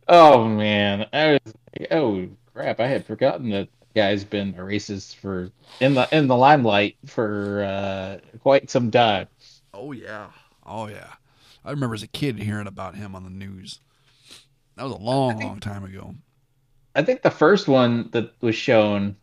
[0.08, 2.80] Oh man, I was like, oh crap!
[2.80, 5.50] I had forgotten that guy's been a racist for
[5.80, 9.28] in the in the limelight for uh, quite some time.
[9.74, 10.28] Oh yeah.
[10.66, 11.14] Oh yeah.
[11.64, 13.80] I remember as a kid hearing about him on the news.
[14.76, 16.16] That was a long, long time ago.
[16.96, 19.16] I think the first one that was shown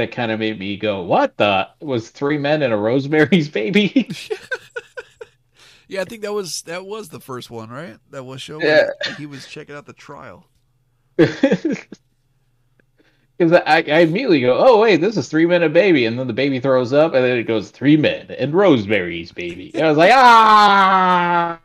[0.00, 4.10] that kind of made me go, "What the?" was Three Men and a Rosemary's Baby.
[5.90, 7.98] Yeah, I think that was that was the first one, right?
[8.12, 8.62] That was show.
[8.62, 8.90] Yeah.
[9.04, 10.46] Like he was checking out the trial.
[13.36, 16.18] Because I, I immediately go, "Oh wait, this is Three Men and a Baby," and
[16.18, 19.70] then the baby throws up, and then it goes Three Men and Rosemary's Baby.
[19.74, 21.58] And I was like, "Ah!"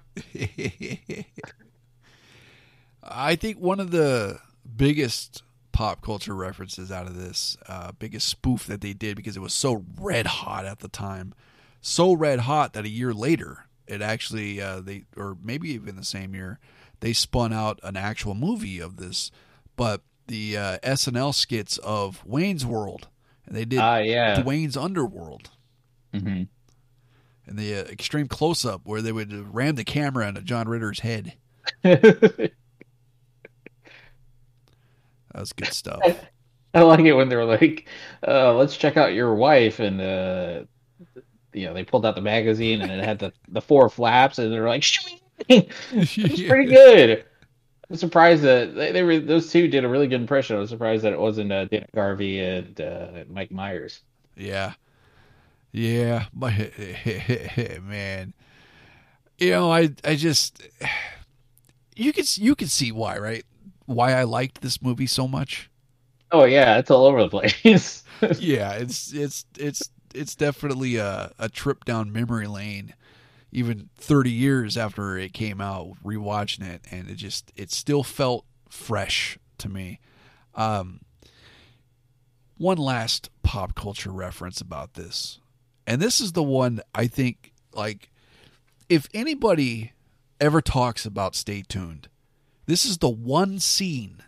[3.04, 4.40] I think one of the
[4.78, 5.44] biggest
[5.76, 9.54] pop culture references out of this, uh, biggest spoof that they did because it was
[9.54, 11.34] so red hot at the time,
[11.82, 16.04] so red hot that a year later it actually uh, they or maybe even the
[16.04, 16.60] same year
[17.02, 19.32] they spun out an actual movie of this,
[19.76, 23.10] but the uh, SNL skits of Wayne's World,
[23.46, 24.42] and they did Ah, yeah.
[24.42, 25.50] Dwayne's Underworld.
[26.14, 26.44] hmm
[27.48, 31.02] and the uh, extreme close up where they would ram the camera into John Ritter's
[31.02, 31.34] head.
[35.36, 36.00] That was good stuff.
[36.74, 37.90] I like it when they're like,
[38.26, 40.64] uh, "Let's check out your wife," and uh,
[41.52, 44.52] you know they pulled out the magazine and it had the, the four flaps, and
[44.52, 44.86] they're like!
[45.50, 47.26] "It's pretty good."
[47.90, 50.56] I'm surprised that they, they were those two did a really good impression.
[50.56, 54.00] I was surprised that it wasn't uh, Dana Carvey and uh, Mike Myers.
[54.38, 54.74] Yeah.
[55.74, 56.54] Yeah, but
[57.84, 58.34] man,
[59.38, 60.66] you know, I I just
[61.98, 63.46] you can you can see why, right?
[63.86, 65.70] Why I liked this movie so much.
[66.32, 68.04] Oh yeah, it's all over the place.
[68.40, 72.94] yeah, it's it's it's it's definitely a a trip down memory lane.
[73.52, 78.44] Even 30 years after it came out, rewatching it, and it just it still felt
[78.70, 80.02] fresh to me.
[80.56, 81.00] Um,
[82.58, 85.40] one last pop culture reference about this,
[85.88, 88.10] and this is the one I think like
[88.90, 89.94] if anybody
[90.40, 92.10] ever talks about Stay Tuned,
[92.66, 94.24] this is the one scene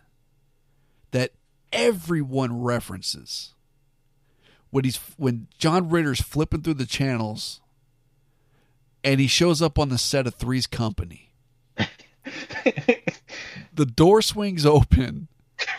[1.10, 1.32] that
[1.72, 3.54] everyone references
[4.70, 7.60] when he's when John Ritter's flipping through the channels
[9.02, 11.30] and he shows up on the set of Three's Company.
[13.74, 15.28] the door swings open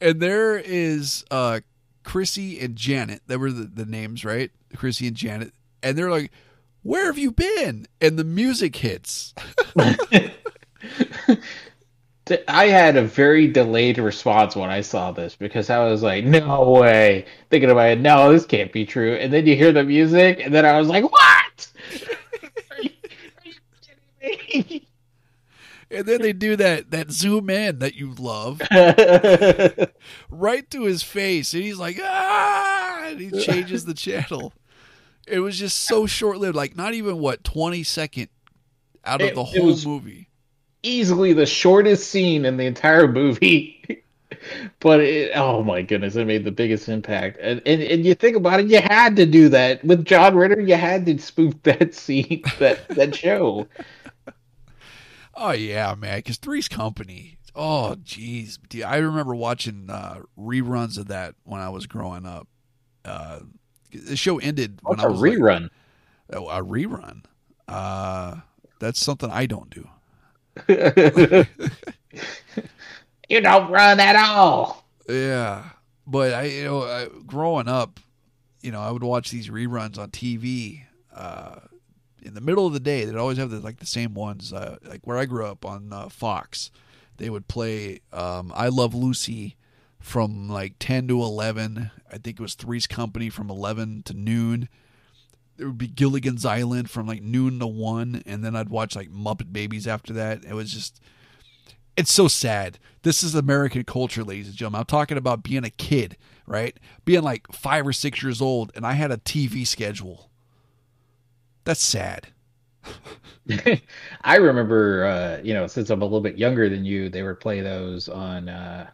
[0.00, 1.60] and there is uh
[2.04, 3.22] Chrissy and Janet.
[3.26, 4.50] That were the, the names, right?
[4.76, 5.52] Chrissy and Janet.
[5.82, 6.32] And they're like,
[6.82, 7.86] Where have you been?
[8.00, 9.34] And the music hits.
[12.48, 16.70] I had a very delayed response when I saw this because I was like, "No
[16.70, 19.14] way!" Thinking about it, no, this can't be true.
[19.14, 21.68] And then you hear the music, and then I was like, "What?"
[22.70, 22.90] are, you,
[23.44, 23.52] are you
[24.20, 24.88] kidding me?
[25.90, 28.62] And then they do that that zoom in that you love
[30.30, 34.54] right to his face, and he's like, ah, and he changes the channel.
[35.26, 38.28] It was just so short lived, like not even what twenty second
[39.04, 40.28] out of It- the whole was- movie.
[40.82, 43.78] Easily the shortest scene in the entire movie.
[44.80, 47.38] But it, oh my goodness, it made the biggest impact.
[47.40, 50.60] And, and and you think about it, you had to do that with John Ritter.
[50.60, 53.68] You had to spoof that scene, that that show.
[55.34, 58.58] Oh yeah, man, because Three's Company, Oh, jeez.
[58.84, 62.48] I remember watching uh, reruns of that when I was growing up.
[63.04, 63.40] Uh,
[63.92, 65.68] the show ended when What's I a was like- rerun?
[66.32, 67.24] Oh, a rerun.
[67.68, 68.40] Uh,
[68.80, 69.88] that's something I don't do.
[70.68, 71.46] You
[73.40, 74.84] don't run at all.
[75.08, 75.64] Yeah,
[76.06, 78.00] but I, you know, I, growing up,
[78.60, 80.82] you know, I would watch these reruns on TV.
[81.14, 81.56] Uh,
[82.22, 84.52] in the middle of the day, they'd always have the, like the same ones.
[84.52, 86.70] Uh, like where I grew up on uh, Fox,
[87.16, 89.56] they would play um, "I Love Lucy"
[89.98, 91.90] from like ten to eleven.
[92.10, 94.68] I think it was Three's Company from eleven to noon.
[95.56, 99.10] There would be Gilligan's Island from like noon to one, and then I'd watch like
[99.10, 100.44] Muppet Babies after that.
[100.44, 101.00] It was just
[101.96, 102.78] it's so sad.
[103.02, 104.80] This is American culture, ladies and gentlemen.
[104.80, 106.78] I'm talking about being a kid, right?
[107.04, 110.30] Being like five or six years old, and I had a TV schedule.
[111.64, 112.28] That's sad.
[114.24, 117.40] I remember, uh, you know, since I'm a little bit younger than you, they would
[117.40, 118.88] play those on uh,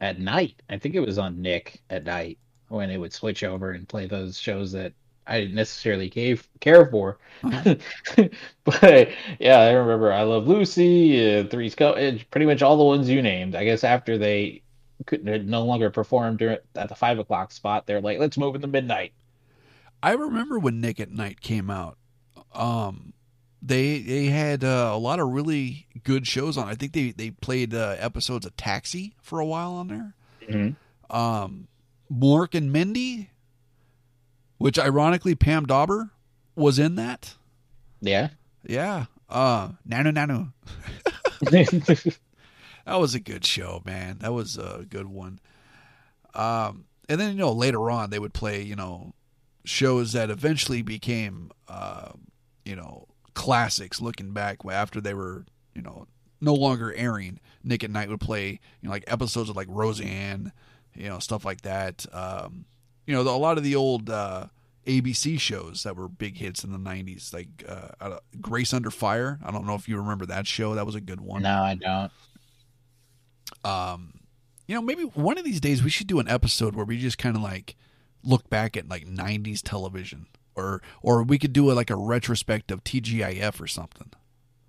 [0.00, 0.62] at night.
[0.70, 4.06] I think it was on Nick at night when it would switch over and play
[4.06, 4.92] those shows that
[5.28, 7.18] I didn't necessarily cave, care for.
[7.42, 11.92] but yeah, I remember I Love Lucy, uh, Three's Co.
[12.30, 13.54] Pretty much all the ones you named.
[13.54, 14.62] I guess after they
[15.06, 18.60] couldn't no longer perform during at the five o'clock spot, they're like, let's move in
[18.60, 19.12] the midnight.
[20.02, 21.98] I remember when Nick at Night came out.
[22.54, 23.12] Um,
[23.60, 26.68] they they had uh, a lot of really good shows on.
[26.68, 30.14] I think they they played uh, episodes of Taxi for a while on there.
[30.48, 30.76] Mhm.
[31.10, 31.68] Um,
[32.12, 33.30] Mork and Mindy,
[34.58, 36.10] which ironically Pam Dawber
[36.54, 37.34] was in that.
[38.00, 38.28] Yeah.
[38.64, 39.06] Yeah.
[39.28, 40.52] Uh, Nanu Nanu.
[42.88, 44.16] That was a good show, man.
[44.20, 45.40] That was a good one.
[46.32, 49.12] Um, and then you know later on they would play you know
[49.66, 52.12] shows that eventually became uh,
[52.64, 54.00] you know classics.
[54.00, 55.44] Looking back after they were
[55.74, 56.06] you know
[56.40, 60.50] no longer airing, Nick at Night would play you know like episodes of like Roseanne,
[60.94, 62.06] you know stuff like that.
[62.10, 62.64] Um,
[63.08, 64.46] you know the, a lot of the old uh,
[64.86, 69.38] ABC shows that were big hits in the '90s, like uh, Grace Under Fire.
[69.42, 70.74] I don't know if you remember that show.
[70.74, 71.40] That was a good one.
[71.42, 72.12] no, I don't.
[73.64, 74.12] um
[74.66, 77.16] you know maybe one of these days we should do an episode where we just
[77.16, 77.76] kind of like
[78.22, 82.78] look back at like 90s television or or we could do a, like a retrospective
[82.78, 84.10] of TGIF or something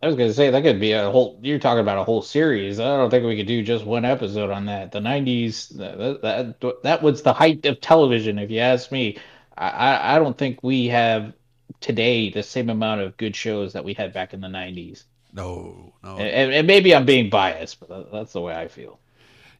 [0.01, 1.39] I was gonna say that could be a whole.
[1.41, 2.79] You're talking about a whole series.
[2.79, 4.91] I don't think we could do just one episode on that.
[4.91, 9.17] The '90s, that that, that was the height of television, if you ask me.
[9.57, 11.33] I I don't think we have
[11.81, 15.03] today the same amount of good shows that we had back in the '90s.
[15.33, 18.99] no no And, and maybe I'm being biased, but that's the way I feel.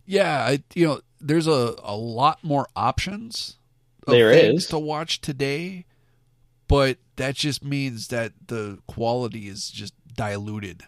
[0.06, 3.58] yeah I, you know there's a a lot more options
[4.08, 5.86] There to watch today
[6.68, 10.84] but that just means that the quality is just diluted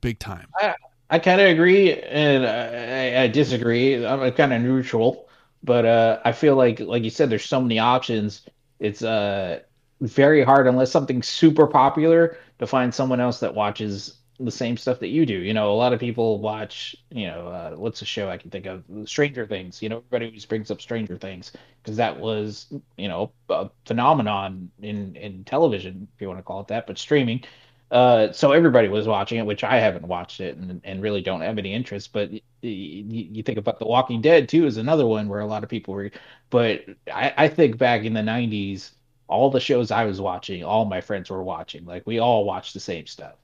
[0.00, 0.74] big time I
[1.10, 4.06] I kind of agree and I, I disagree.
[4.06, 5.28] I'm kind of neutral,
[5.62, 8.42] but uh, I feel like, like you said, there's so many options.
[8.78, 9.60] It's uh,
[10.00, 15.00] very hard unless something's super popular to find someone else that watches the same stuff
[15.00, 15.34] that you do.
[15.34, 16.94] You know, a lot of people watch.
[17.10, 18.84] You know, uh, what's a show I can think of?
[19.04, 19.82] Stranger Things.
[19.82, 24.70] You know, everybody always brings up Stranger Things because that was you know a phenomenon
[24.80, 27.42] in in television, if you want to call it that, but streaming.
[27.90, 31.40] Uh, so everybody was watching it, which I haven't watched it and, and really don't
[31.40, 32.12] have any interest.
[32.12, 35.46] But y- y- you think about The Walking Dead too is another one where a
[35.46, 36.10] lot of people were.
[36.50, 38.92] But I, I think back in the '90s,
[39.28, 41.84] all the shows I was watching, all my friends were watching.
[41.84, 43.34] Like we all watched the same stuff.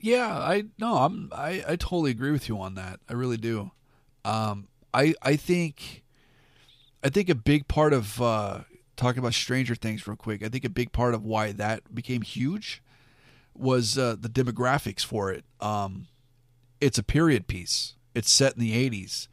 [0.00, 3.00] Yeah, I no, I'm I, I totally agree with you on that.
[3.08, 3.70] I really do.
[4.24, 6.04] Um, I I think
[7.04, 8.60] I think a big part of uh,
[9.00, 10.44] talking about Stranger Things real quick.
[10.44, 12.82] I think a big part of why that became huge
[13.54, 15.44] was uh, the demographics for it.
[15.60, 16.06] Um,
[16.80, 17.94] it's a period piece.
[18.14, 19.28] It's set in the '80s.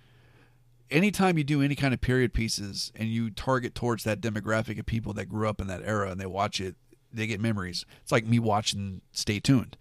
[0.89, 4.85] Anytime you do any kind of period pieces and you target towards that demographic of
[4.85, 6.75] people that grew up in that era and they watch it,
[7.11, 7.85] they get memories.
[8.01, 9.75] It's like me watching Stay Tuned.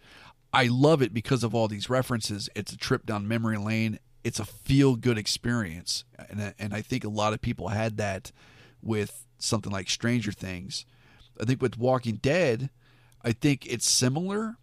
[0.53, 2.49] I love it because of all these references.
[2.57, 4.01] It's a trip down memory lane.
[4.25, 8.33] It's a feel good experience, and and I think a lot of people had that
[8.83, 10.85] with something like Stranger Things.
[11.41, 12.71] I think with Walking Dead,
[13.23, 14.57] I think it's similar,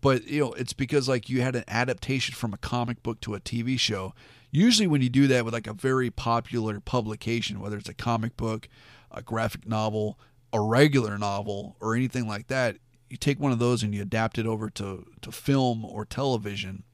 [0.00, 3.34] but you know it's because like you had an adaptation from a comic book to
[3.34, 4.14] a TV show.
[4.50, 8.36] Usually, when you do that with like a very popular publication, whether it's a comic
[8.36, 8.68] book,
[9.10, 10.18] a graphic novel,
[10.52, 12.76] a regular novel, or anything like that,
[13.10, 16.84] you take one of those and you adapt it over to, to film or television,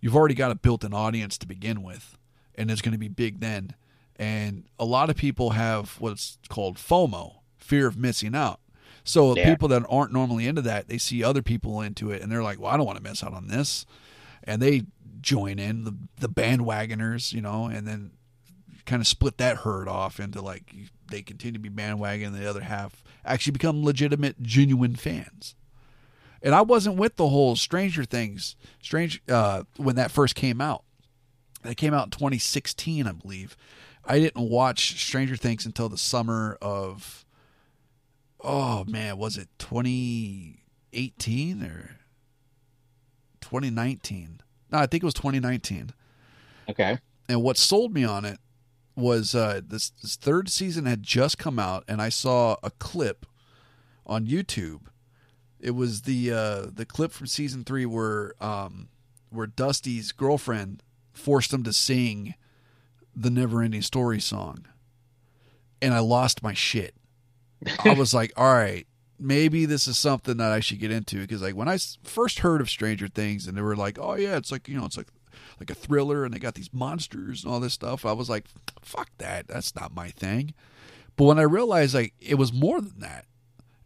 [0.00, 2.16] you've already got a built in audience to begin with,
[2.54, 3.74] and it's going to be big then.
[4.20, 8.60] And a lot of people have what's called FOMO, fear of missing out.
[9.02, 9.48] So Yeah.
[9.48, 12.60] people that aren't normally into that, they see other people into it and they're like,
[12.60, 13.86] well, I don't want to miss out on this.
[14.44, 14.82] and they
[15.20, 18.10] join in the the bandwagoners, you know, and then
[18.86, 20.74] kind of split that herd off into like
[21.10, 25.54] they continue to be bandwagon, and the other half actually become legitimate, genuine fans.
[26.42, 30.84] And I wasn't with the whole Stranger Things, strange uh, when that first came out.
[31.62, 33.56] That came out in 2016, I believe.
[34.04, 37.24] I didn't watch Stranger Things until the summer of,
[38.40, 41.98] oh man, was it 2018 or
[43.40, 44.40] 2019?
[44.72, 45.90] No, I think it was 2019.
[46.68, 46.98] Okay.
[47.28, 48.38] And what sold me on it
[48.96, 53.26] was uh, this, this third season had just come out, and I saw a clip
[54.06, 54.82] on YouTube.
[55.58, 58.88] It was the uh, the clip from season three where um,
[59.30, 60.82] where Dusty's girlfriend
[61.12, 62.34] forced him to sing
[63.22, 64.66] the Never Ending Story song,
[65.82, 66.94] and I lost my shit.
[67.84, 68.86] I was like, all right,
[69.18, 72.60] maybe this is something that I should get into because like when I first heard
[72.60, 75.08] of Stranger Things and they were like, oh yeah, it's like you know, it's like
[75.58, 78.06] like a thriller and they got these monsters and all this stuff.
[78.06, 78.46] I was like,
[78.82, 80.54] fuck that, that's not my thing.
[81.16, 83.26] But when I realized like it was more than that,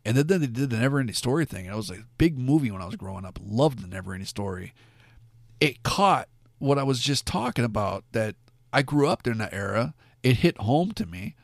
[0.06, 2.70] and then, they did the Never Ending Story thing, and it was a big movie
[2.70, 3.38] when I was growing up.
[3.42, 4.74] Loved the Never Ending Story.
[5.60, 6.28] It caught
[6.58, 8.36] what I was just talking about that
[8.74, 9.94] I grew up during that era.
[10.22, 11.36] It hit home to me.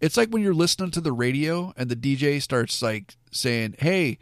[0.00, 4.18] It's like when you're listening to the radio and the DJ starts like saying, "Hey,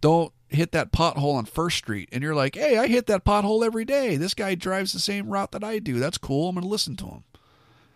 [0.00, 3.64] don't hit that pothole on First Street," and you're like, "Hey, I hit that pothole
[3.64, 4.16] every day.
[4.16, 5.98] This guy drives the same route that I do.
[5.98, 6.48] That's cool.
[6.48, 7.24] I'm going to listen to him."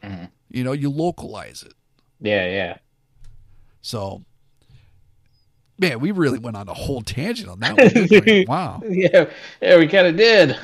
[0.02, 0.24] Mm-hmm.
[0.50, 1.74] You know, you localize it.
[2.20, 2.78] Yeah, yeah.
[3.82, 4.24] So,
[5.78, 8.06] man, we really went on a whole tangent on that one.
[8.06, 8.82] didn't wow.
[8.88, 9.26] Yeah,
[9.60, 10.58] yeah, we kind of did.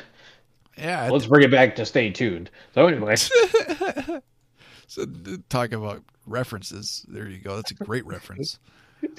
[0.77, 1.09] Yeah.
[1.09, 2.49] Let's bring it back to stay tuned.
[2.73, 3.15] So anyway,
[4.87, 5.05] So,
[5.49, 7.05] talk about references.
[7.09, 7.57] There you go.
[7.57, 8.59] That's a great reference.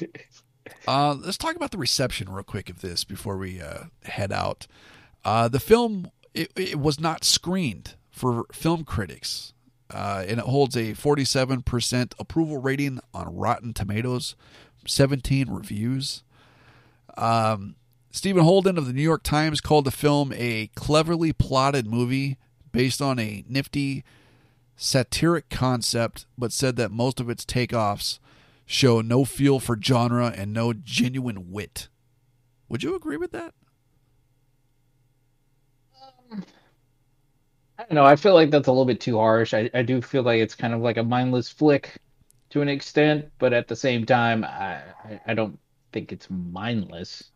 [0.87, 4.67] Uh, let's talk about the reception real quick of this before we uh, head out.
[5.25, 9.55] Uh, the film it, it was not screened for film critics,
[9.91, 14.37] uh, and it holds a 47% approval rating on Rotten Tomatoes,
[14.87, 16.23] 17 reviews.
[17.17, 17.77] Um,
[18.11, 22.39] Stephen Holden of the New York Times called the film a cleverly plotted movie
[22.73, 24.05] based on a nifty
[24.77, 28.19] satiric concept, but said that most of its takeoffs
[28.65, 31.89] show no feel for genre and no genuine wit.
[32.69, 33.55] Would you agree with that?
[36.31, 36.45] Um,
[37.79, 38.05] I don't know.
[38.05, 39.55] I feel like that's a little bit too harsh.
[39.55, 41.99] I, I do feel like it's kind of like a mindless flick
[42.51, 44.83] to an extent, but at the same time, I,
[45.27, 45.59] I don't
[45.93, 47.31] think it's mindless.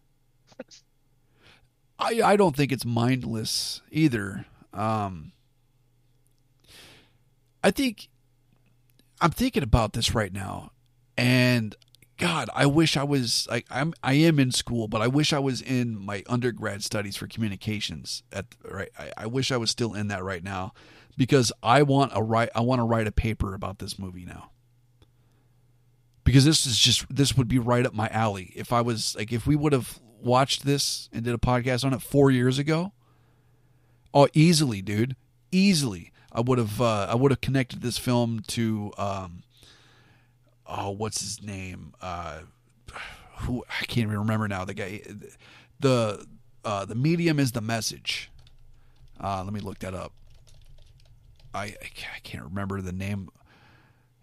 [1.99, 4.47] I, I don't think it's mindless either.
[4.73, 5.33] Um,
[7.63, 8.09] I think
[9.21, 10.73] I'm thinking about this right now,
[11.17, 11.77] and
[12.19, 15.39] God, I wish I was like I'm I am in school, but I wish I
[15.39, 18.23] was in my undergrad studies for communications.
[18.33, 20.73] At right, I, I wish I was still in that right now
[21.17, 24.51] because I want a write I want to write a paper about this movie now.
[26.25, 28.53] Because this is just this would be right up my alley.
[28.55, 31.93] If I was like if we would have watched this and did a podcast on
[31.93, 32.93] it four years ago,
[34.15, 35.17] oh easily, dude,
[35.51, 36.13] easily.
[36.33, 39.43] I would have uh, I would have connected this film to um,
[40.67, 42.41] oh what's his name uh,
[43.41, 45.03] who I can't even remember now the guy
[45.81, 46.27] the
[46.65, 48.31] uh, the medium is the message.
[49.21, 50.13] Uh, let me look that up.
[51.55, 53.29] I I can't remember the name.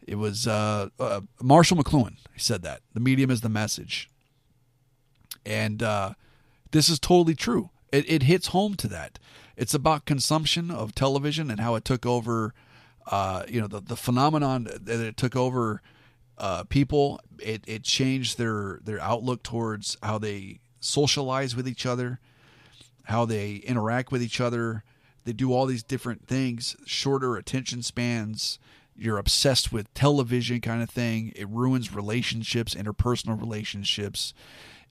[0.08, 2.16] It was uh, uh, Marshall McLuhan.
[2.34, 4.10] He said that the medium is the message,
[5.46, 6.14] and uh,
[6.72, 7.70] this is totally true.
[7.92, 9.20] It, it hits home to that.
[9.58, 12.54] It's about consumption of television and how it took over.
[13.08, 15.82] Uh, you know the the phenomenon that it took over
[16.38, 17.20] uh, people.
[17.40, 22.20] It it changed their their outlook towards how they socialize with each other,
[23.04, 24.84] how they interact with each other.
[25.26, 28.60] They do all these different things, shorter attention spans.
[28.96, 31.32] You're obsessed with television, kind of thing.
[31.36, 34.34] It ruins relationships, interpersonal relationships.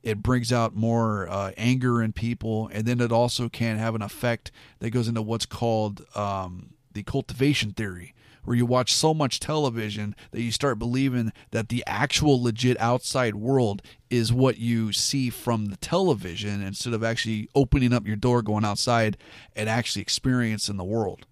[0.02, 4.02] It brings out more uh, anger in people, and then it also can have an
[4.02, 9.40] effect that goes into what's called um, the cultivation theory, where you watch so much
[9.40, 15.30] television that you start believing that the actual legit outside world is what you see
[15.30, 19.16] from the television instead of actually opening up your door, going outside,
[19.54, 21.26] and actually experiencing the world.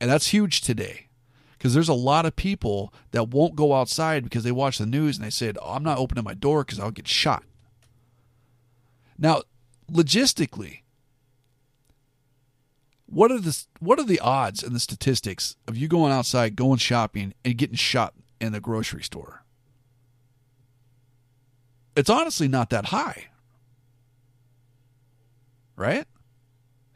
[0.00, 1.08] And that's huge today
[1.58, 5.16] because there's a lot of people that won't go outside because they watch the news
[5.16, 7.42] and they said, oh, I'm not opening my door because I'll get shot.
[9.18, 9.42] Now,
[9.90, 10.80] logistically,
[13.06, 16.78] what are the what are the odds and the statistics of you going outside, going
[16.78, 19.44] shopping, and getting shot in the grocery store?
[21.96, 23.26] It's honestly not that high,
[25.76, 26.06] right?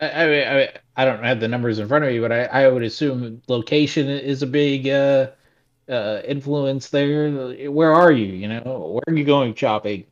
[0.00, 0.06] I,
[0.44, 3.42] I, I- don't have the numbers in front of me, but I, I would assume
[3.48, 5.30] location is a big uh,
[5.88, 7.30] uh, influence there.
[7.70, 8.26] Where are you?
[8.26, 8.62] You know,
[8.94, 10.06] where are you going shopping?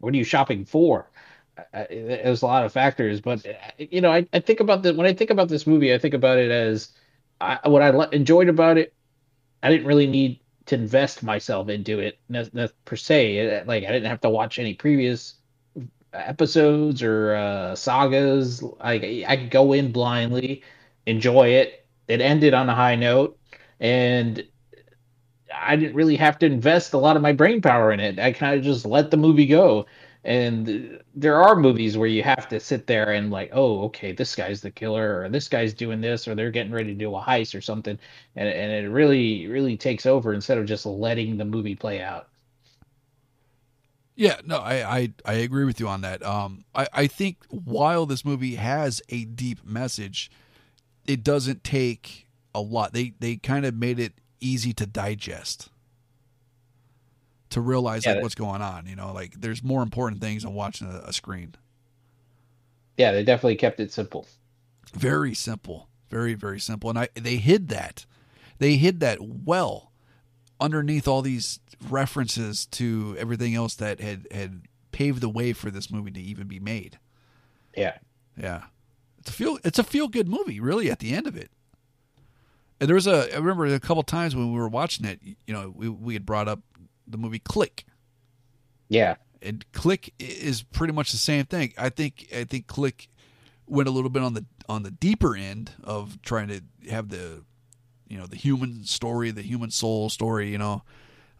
[0.00, 1.10] What are you shopping for?
[1.58, 4.82] I, I- there's a lot of factors, but uh, you know, I, I think about
[4.82, 6.92] the when I think about this movie, I think about it as
[7.40, 8.94] I, what I enjoyed about it.
[9.62, 12.18] I didn't really need to invest myself into it
[12.84, 13.64] per se.
[13.66, 15.36] Like I didn't have to watch any previous
[16.12, 18.64] episodes or uh, sagas.
[18.80, 20.62] I I could go in blindly,
[21.06, 21.86] enjoy it.
[22.08, 23.38] It ended on a high note,
[23.78, 24.44] and
[25.54, 28.18] I didn't really have to invest a lot of my brain power in it.
[28.18, 29.86] I kind of just let the movie go.
[30.22, 34.34] And there are movies where you have to sit there and like, oh, okay, this
[34.34, 37.20] guy's the killer, or this guy's doing this, or they're getting ready to do a
[37.20, 37.98] heist or something,
[38.36, 42.28] and and it really really takes over instead of just letting the movie play out.
[44.14, 46.22] Yeah, no, I, I, I agree with you on that.
[46.22, 50.30] Um, I, I think while this movie has a deep message,
[51.06, 52.92] it doesn't take a lot.
[52.92, 55.68] They they kind of made it easy to digest,
[57.50, 58.86] to realize Yeah, like what's going on.
[58.86, 61.54] You know, like there's more important things than watching a, a screen.
[62.96, 64.26] Yeah, they definitely kept it simple.
[64.92, 68.06] Very simple, very very simple, and I they hid that,
[68.58, 69.92] they hid that well
[70.60, 74.62] underneath all these references to everything else that had had
[74.92, 76.98] paved the way for this movie to even be made.
[77.76, 77.98] Yeah.
[78.36, 78.64] Yeah,
[79.18, 80.90] it's a feel it's a feel good movie, really.
[80.90, 81.50] At the end of it,
[82.80, 85.20] and there was a I remember a couple times when we were watching it.
[85.22, 86.60] You know, we we had brought up
[87.06, 87.84] the movie Click,
[88.88, 89.16] Yeah.
[89.42, 91.72] and Click is pretty much the same thing.
[91.76, 93.08] I think I think Click
[93.66, 97.44] went a little bit on the on the deeper end of trying to have the
[98.08, 100.82] you know the human story, the human soul story, you know,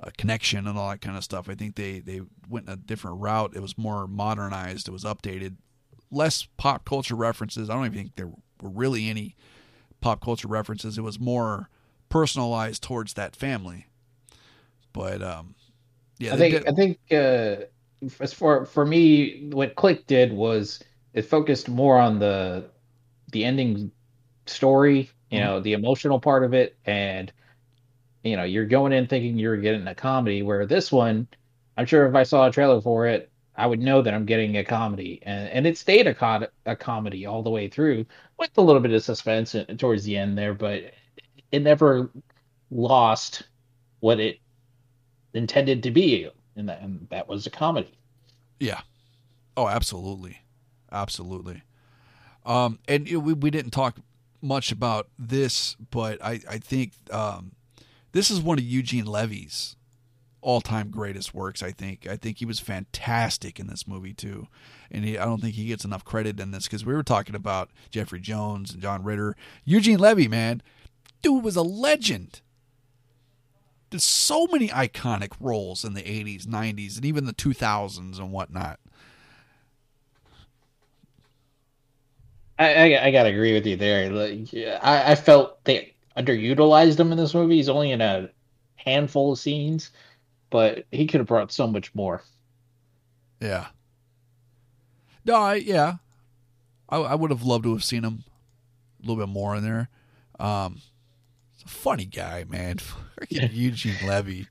[0.00, 1.48] uh, connection and all that kind of stuff.
[1.48, 3.52] I think they they went a different route.
[3.56, 4.88] It was more modernized.
[4.88, 5.56] It was updated,
[6.10, 7.70] less pop culture references.
[7.70, 9.36] I don't even think there were really any
[10.00, 10.98] pop culture references.
[10.98, 11.68] It was more
[12.08, 13.86] personalized towards that family.
[14.92, 15.54] But um,
[16.18, 17.56] yeah, I think I think uh,
[18.20, 20.82] as for for me, what Click did was
[21.14, 22.70] it focused more on the
[23.32, 23.92] the ending
[24.46, 25.40] story, you Mm-hmm.
[25.40, 27.32] know, the emotional part of it, and
[28.24, 30.42] you know, you're going in thinking you're getting a comedy.
[30.42, 31.28] Where this one,
[31.76, 34.56] I'm sure if I saw a trailer for it, I would know that I'm getting
[34.56, 38.06] a comedy, and and it stayed a co- a comedy all the way through,
[38.38, 40.92] with a little bit of suspense towards the end there, but
[41.52, 42.10] it never
[42.70, 43.42] lost
[44.00, 44.38] what it
[45.34, 47.98] intended to be, and that, and that was a comedy.
[48.58, 48.80] Yeah.
[49.56, 50.42] Oh, absolutely,
[50.92, 51.62] absolutely.
[52.46, 53.96] Um, and know, we we didn't talk
[54.40, 57.52] much about this, but I I think um,
[58.12, 59.76] this is one of Eugene Levy's
[60.42, 61.62] all time greatest works.
[61.62, 64.48] I think I think he was fantastic in this movie too,
[64.90, 67.34] and he, I don't think he gets enough credit in this because we were talking
[67.34, 69.36] about Jeffrey Jones and John Ritter.
[69.64, 70.62] Eugene Levy, man,
[71.22, 72.40] dude was a legend
[73.90, 78.78] did so many iconic roles in the 80s, 90s, and even the 2000s and whatnot.
[82.58, 84.10] I, I, I gotta agree with you there.
[84.10, 84.48] Like,
[84.82, 87.56] I, I felt they underutilized him in this movie.
[87.56, 88.30] He's only in a
[88.76, 89.90] handful of scenes,
[90.50, 92.22] but he could have brought so much more.
[93.40, 93.68] Yeah.
[95.24, 95.94] No, I, yeah.
[96.88, 98.24] I, I would have loved to have seen him
[99.02, 99.88] a little bit more in there.
[100.38, 100.80] Um,
[101.64, 102.76] a funny guy, man.
[103.20, 104.48] Freaking Eugene Levy.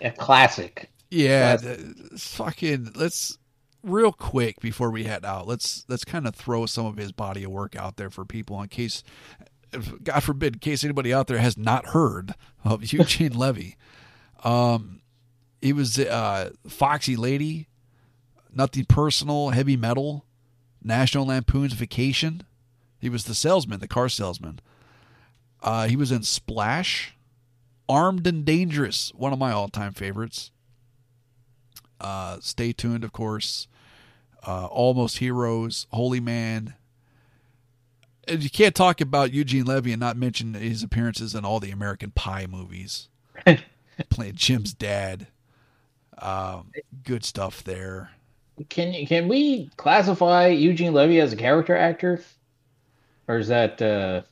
[0.00, 0.90] A classic.
[1.10, 1.80] Yeah, Classic.
[2.18, 2.92] fucking.
[2.94, 3.36] Let's
[3.82, 5.46] real quick before we head out.
[5.46, 8.60] Let's let's kind of throw some of his body of work out there for people
[8.62, 9.02] in case,
[9.72, 12.34] if, God forbid, in case anybody out there has not heard
[12.64, 13.76] of Eugene Levy.
[14.42, 15.01] Um,
[15.62, 17.68] he was uh, Foxy Lady,
[18.52, 20.26] Nothing Personal, Heavy Metal,
[20.82, 22.42] National Lampoon's Vacation.
[22.98, 24.60] He was the salesman, the car salesman.
[25.62, 27.16] Uh, he was in Splash,
[27.88, 30.50] Armed and Dangerous, one of my all-time favorites.
[32.00, 33.68] Uh, stay tuned, of course.
[34.44, 36.74] Uh, Almost Heroes, Holy Man.
[38.26, 41.70] And you can't talk about Eugene Levy and not mention his appearances in all the
[41.70, 43.08] American Pie movies.
[44.10, 45.28] Playing Jim's dad.
[46.22, 46.70] Um,
[47.04, 48.10] good stuff there.
[48.68, 52.20] Can can we classify Eugene Levy as a character actor,
[53.28, 53.82] or is that?
[53.82, 54.22] Uh,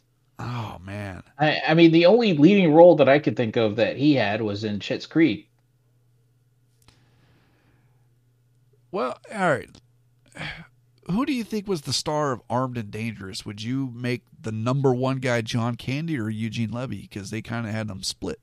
[0.43, 3.99] Oh man, I, I mean, the only leading role that I could think of that
[3.99, 5.51] he had was in Schitt's Creek.
[8.91, 9.69] Well, all right.
[11.11, 13.45] Who do you think was the star of Armed and Dangerous?
[13.45, 17.03] Would you make the number one guy John Candy or Eugene Levy?
[17.03, 18.41] Because they kind of had them split.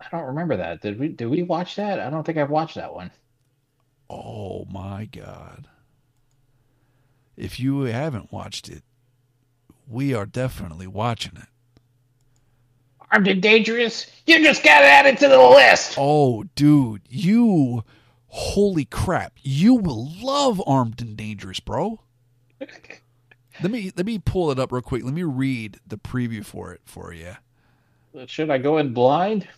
[0.00, 0.80] I don't remember that.
[0.82, 1.08] Did we?
[1.08, 2.00] Did we watch that?
[2.00, 3.10] I don't think I've watched that one.
[4.10, 5.66] Oh my God.
[7.36, 8.82] if you haven't watched it,
[9.88, 11.48] we are definitely watching it.
[13.10, 14.06] Armed and dangerous.
[14.26, 15.94] You just got to add it to the list.
[15.98, 17.82] Oh, dude, you
[18.26, 19.34] holy crap.
[19.42, 22.00] You will love Armed and Dangerous, bro.
[23.60, 25.02] Let me let me pull it up real quick.
[25.04, 27.34] Let me read the preview for it for you.
[28.26, 29.48] Should I go in blind?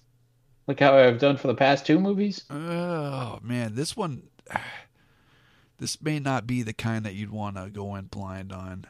[0.71, 2.45] Like how I've done for the past two movies?
[2.49, 4.23] Oh man, this one
[5.79, 8.87] this may not be the kind that you'd want to go in blind on.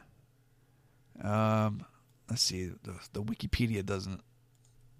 [1.24, 1.86] Um
[2.28, 4.20] let's see, the, the Wikipedia doesn't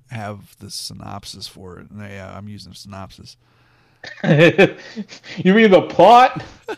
[0.09, 1.89] have the synopsis for it.
[1.95, 3.37] Yeah, I'm using a synopsis.
[4.25, 6.43] you mean the plot?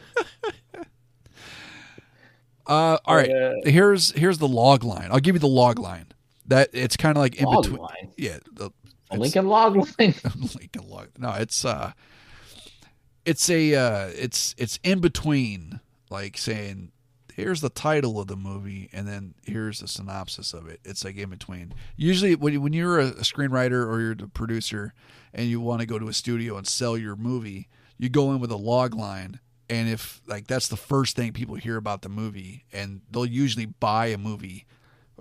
[2.64, 3.28] Uh, all right.
[3.28, 5.09] Uh, here's here's the log line.
[5.11, 6.07] I'll give you the log line.
[6.46, 7.76] That it's kind of like in between.
[7.76, 8.12] line?
[8.16, 8.70] Yeah, the,
[9.18, 9.86] Lincoln log line?
[10.58, 11.08] Lincoln log.
[11.18, 11.92] No, it's uh,
[13.24, 15.80] it's a uh, it's it's in between.
[16.10, 16.92] Like saying,
[17.34, 20.80] here's the title of the movie, and then here's the synopsis of it.
[20.84, 21.72] It's like in between.
[21.96, 24.92] Usually, when when you're a, a screenwriter or you're the producer,
[25.32, 28.40] and you want to go to a studio and sell your movie, you go in
[28.40, 29.40] with a log line.
[29.70, 33.66] And if like that's the first thing people hear about the movie, and they'll usually
[33.66, 34.66] buy a movie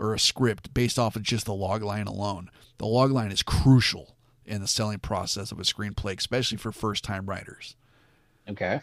[0.02, 2.50] or a script based off of just the log line alone.
[2.80, 7.04] The log line is crucial in the selling process of a screenplay, especially for first
[7.04, 7.76] time writers.
[8.50, 8.82] Okay.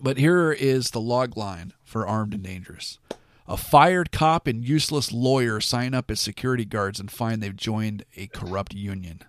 [0.00, 2.98] But here is the log line for Armed and Dangerous.
[3.46, 8.04] A fired cop and useless lawyer sign up as security guards and find they've joined
[8.16, 9.20] a corrupt union.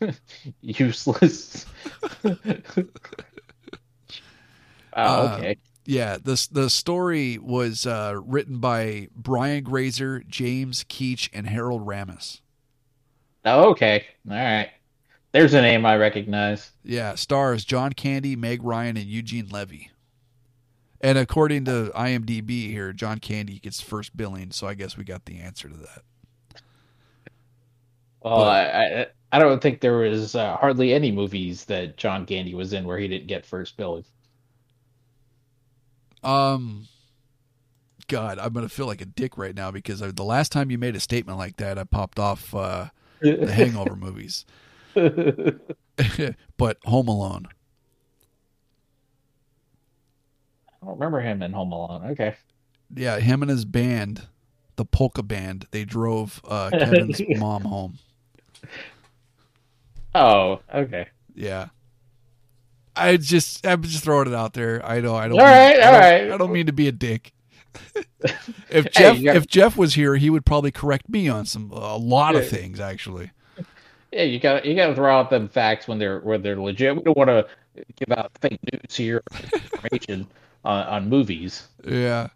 [0.62, 1.66] Useless.
[2.24, 2.36] oh,
[4.92, 5.56] Uh, okay.
[5.90, 12.42] Yeah, this the story was uh, written by Brian Grazer, James Keach, and Harold Ramis.
[13.44, 14.04] Oh, okay.
[14.30, 14.70] All right.
[15.32, 16.70] There's a name I recognize.
[16.84, 19.90] Yeah, stars John Candy, Meg Ryan, and Eugene Levy.
[21.00, 25.24] And according to IMDb here, John Candy gets first billing, so I guess we got
[25.24, 26.62] the answer to that.
[28.22, 32.26] Well, But- I, I I don't think there was uh, hardly any movies that John
[32.26, 34.04] Candy was in where he didn't get first billing.
[36.22, 36.86] Um,
[38.08, 40.96] God, I'm gonna feel like a dick right now because the last time you made
[40.96, 42.88] a statement like that, I popped off uh,
[43.20, 44.44] the Hangover movies,
[44.94, 47.46] but Home Alone.
[50.82, 52.06] I don't remember him in Home Alone.
[52.12, 52.36] Okay.
[52.94, 54.26] Yeah, him and his band,
[54.76, 57.98] the Polka Band, they drove uh, Kevin's mom home.
[60.14, 61.06] Oh, okay.
[61.34, 61.68] Yeah.
[62.96, 64.84] I just I'm just throwing it out there.
[64.84, 66.32] I know I don't All mean, right, I all don't- right.
[66.32, 67.32] I don't mean to be a dick.
[68.70, 71.70] if Hey, Jeff got- if Jeff was here, he would probably correct me on some
[71.72, 73.30] a lot of things actually.
[74.12, 76.96] Yeah, you got you got to throw out them facts when they're when they're legit.
[76.96, 77.46] We don't want to
[77.96, 79.22] give out fake news here,
[79.52, 80.26] information
[80.64, 81.68] on, on movies.
[81.86, 82.28] Yeah.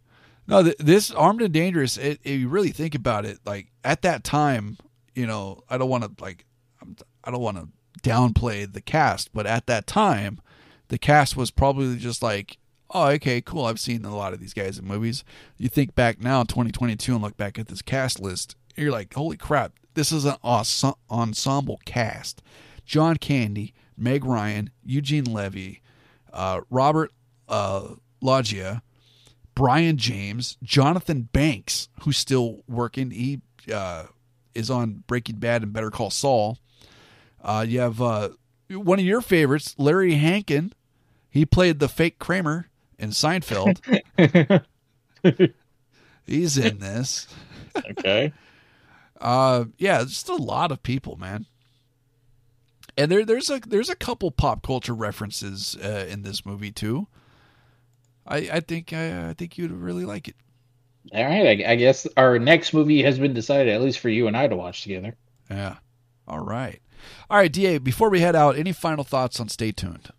[0.47, 4.03] No, th- this Armed and Dangerous, it, if you really think about it, like at
[4.03, 4.77] that time,
[5.17, 6.45] you know, I don't want to like
[6.81, 7.69] I'm- I don't want to
[8.03, 10.41] downplay the cast, but at that time,
[10.89, 12.59] the cast was probably just like,
[12.91, 13.65] oh, okay, cool.
[13.65, 15.25] I've seen a lot of these guys in movies.
[15.57, 19.37] You think back now, 2022, and look back at this cast list, you're like, holy
[19.37, 22.43] crap, this is an awesome ensemble cast.
[22.85, 25.81] John Candy, Meg Ryan, Eugene Levy,
[26.33, 27.13] uh, Robert
[27.49, 28.83] uh, Loggia,
[29.55, 33.11] Brion James, Jonathan Banks, who's still working.
[33.11, 33.41] He
[33.73, 34.05] uh,
[34.55, 36.59] is on Breaking Bad and Better Call Saul.
[37.45, 38.31] Uh, you have uh,
[38.71, 40.73] one of your favorites, Larry Hankin.
[41.31, 43.81] He played the fake Kramer in Seinfeld.
[46.27, 47.29] He's in this.
[47.77, 48.33] Okay.
[49.21, 51.47] Uh, yeah, just a lot of people, man.
[52.99, 57.07] And there, there's a there's a couple pop culture references uh, in this movie too.
[58.27, 60.35] I I think I, I think you'd really like it.
[61.15, 61.65] All right.
[61.65, 64.47] I, I guess our next movie has been decided, at least for you and I
[64.47, 65.15] to watch together.
[65.49, 65.77] Yeah.
[66.29, 66.83] All right.
[67.31, 67.79] All right, Da.
[67.79, 70.11] Before we head out, any final thoughts on Stay Tuned?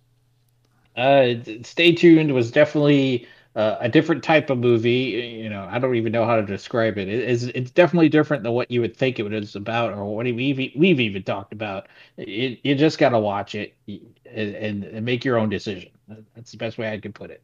[0.95, 5.39] Uh, Stay tuned was definitely uh, a different type of movie.
[5.43, 7.09] You know, I don't even know how to describe it.
[7.09, 10.25] It is it's definitely different than what you would think it was about, or what
[10.25, 11.87] we've we've even talked about.
[12.17, 13.75] It, you just got to watch it
[14.25, 15.91] and, and make your own decision.
[16.33, 17.43] That's the best way I could put it.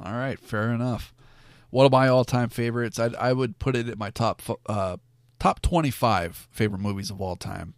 [0.00, 1.12] All right, fair enough.
[1.70, 2.98] One of my all-time favorites.
[2.98, 4.96] I I would put it at my top uh,
[5.38, 7.74] top twenty-five favorite movies of all time.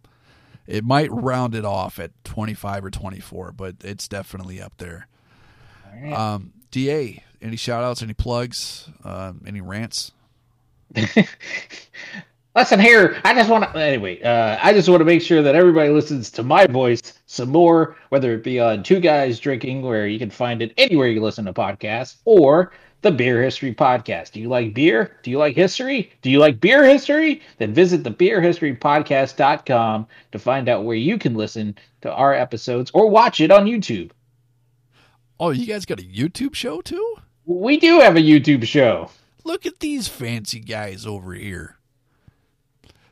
[0.67, 5.07] It might round it off at twenty-five or twenty-four, but it's definitely up there.
[6.03, 6.13] Right.
[6.13, 10.11] Um, Da, any shout-outs, any plugs, um, any rants?
[12.55, 13.79] Listen here, I just want to.
[13.79, 17.49] Anyway, uh, I just want to make sure that everybody listens to my voice some
[17.49, 21.21] more, whether it be on Two Guys Drinking, where you can find it anywhere you
[21.21, 22.71] listen to podcasts, or
[23.07, 24.33] the Beer History Podcast.
[24.33, 25.15] Do you like beer?
[25.23, 26.11] Do you like history?
[26.21, 27.41] Do you like beer history?
[27.57, 33.09] Then visit the beerhistorypodcast.com to find out where you can listen to our episodes or
[33.09, 34.11] watch it on YouTube.
[35.39, 37.15] Oh, you guys got a YouTube show too?
[37.45, 39.09] We do have a YouTube show.
[39.45, 41.76] Look at these fancy guys over here.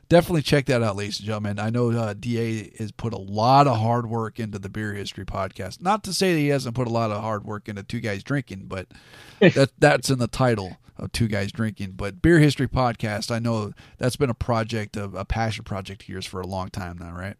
[0.08, 1.58] Definitely check that out, ladies and gentlemen.
[1.58, 5.24] I know uh, Da has put a lot of hard work into the beer history
[5.24, 5.80] podcast.
[5.82, 8.22] Not to say that he hasn't put a lot of hard work into two guys
[8.22, 8.86] drinking, but
[9.40, 11.92] that that's in the title of two guys drinking.
[11.92, 16.08] But beer history podcast, I know that's been a project of a passion project of
[16.08, 17.36] yours for a long time now, right?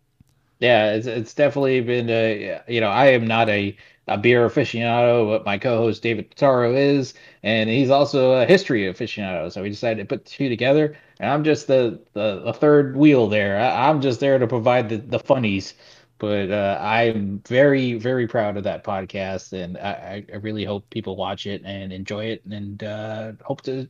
[0.58, 3.76] Yeah, it's, it's definitely been a, you know, I am not a,
[4.08, 9.52] a beer aficionado, but my co-host David Pitaro is, and he's also a history aficionado.
[9.52, 12.96] So we decided to put the two together, and I'm just the the, the third
[12.96, 13.58] wheel there.
[13.60, 15.74] I, I'm just there to provide the, the funnies.
[16.18, 21.14] But uh, I'm very, very proud of that podcast, and I, I really hope people
[21.14, 23.86] watch it and enjoy it, and uh, hope to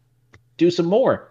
[0.57, 1.31] do some more.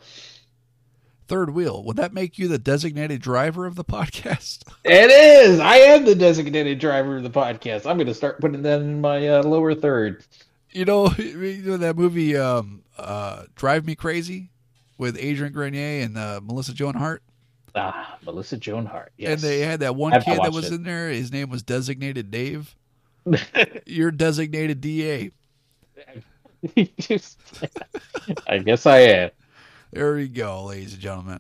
[1.28, 1.84] Third wheel.
[1.84, 4.63] Would that make you the designated driver of the podcast?
[4.88, 5.59] It is.
[5.59, 7.89] I am the designated driver of the podcast.
[7.89, 10.23] I'm going to start putting that in my uh, lower third.
[10.69, 14.51] You know, you know that movie um, uh, Drive Me Crazy
[14.99, 17.23] with Adrian Grenier and uh, Melissa Joan Hart?
[17.73, 19.11] Ah, Melissa Joan Hart.
[19.17, 19.32] Yes.
[19.32, 20.76] And they had that one I've kid that was it.
[20.76, 21.09] in there.
[21.09, 22.76] His name was Designated Dave.
[23.86, 25.32] You're designated DA.
[28.47, 29.32] I guess I am.
[29.95, 31.39] There you go, ladies and gentlemen.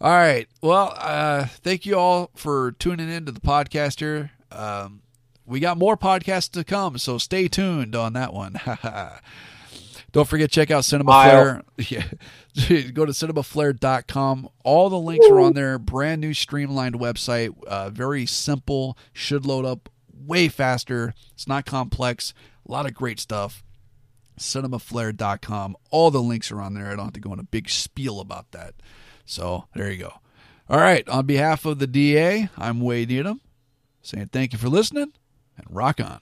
[0.00, 0.48] All right.
[0.62, 4.30] Well, uh, thank you all for tuning in to the podcast here.
[4.50, 5.02] Um,
[5.44, 8.58] we got more podcasts to come, so stay tuned on that one.
[10.12, 11.30] Don't forget, check out Cinema Smile.
[11.30, 11.62] Flare.
[12.56, 12.90] Yeah.
[12.92, 14.48] Go to cinemaflare.com.
[14.64, 15.78] All the links are on there.
[15.78, 17.52] Brand new streamlined website.
[17.64, 18.96] Uh, very simple.
[19.12, 19.90] Should load up
[20.26, 21.12] way faster.
[21.34, 22.32] It's not complex.
[22.66, 23.63] A lot of great stuff
[24.38, 25.76] cinemaflare.com.
[25.90, 26.86] All the links are on there.
[26.86, 28.74] I don't have to go in a big spiel about that.
[29.24, 30.14] So there you go.
[30.68, 31.08] All right.
[31.08, 33.40] On behalf of the DA, I'm Wade Needham
[34.02, 35.12] saying thank you for listening
[35.56, 36.20] and rock on.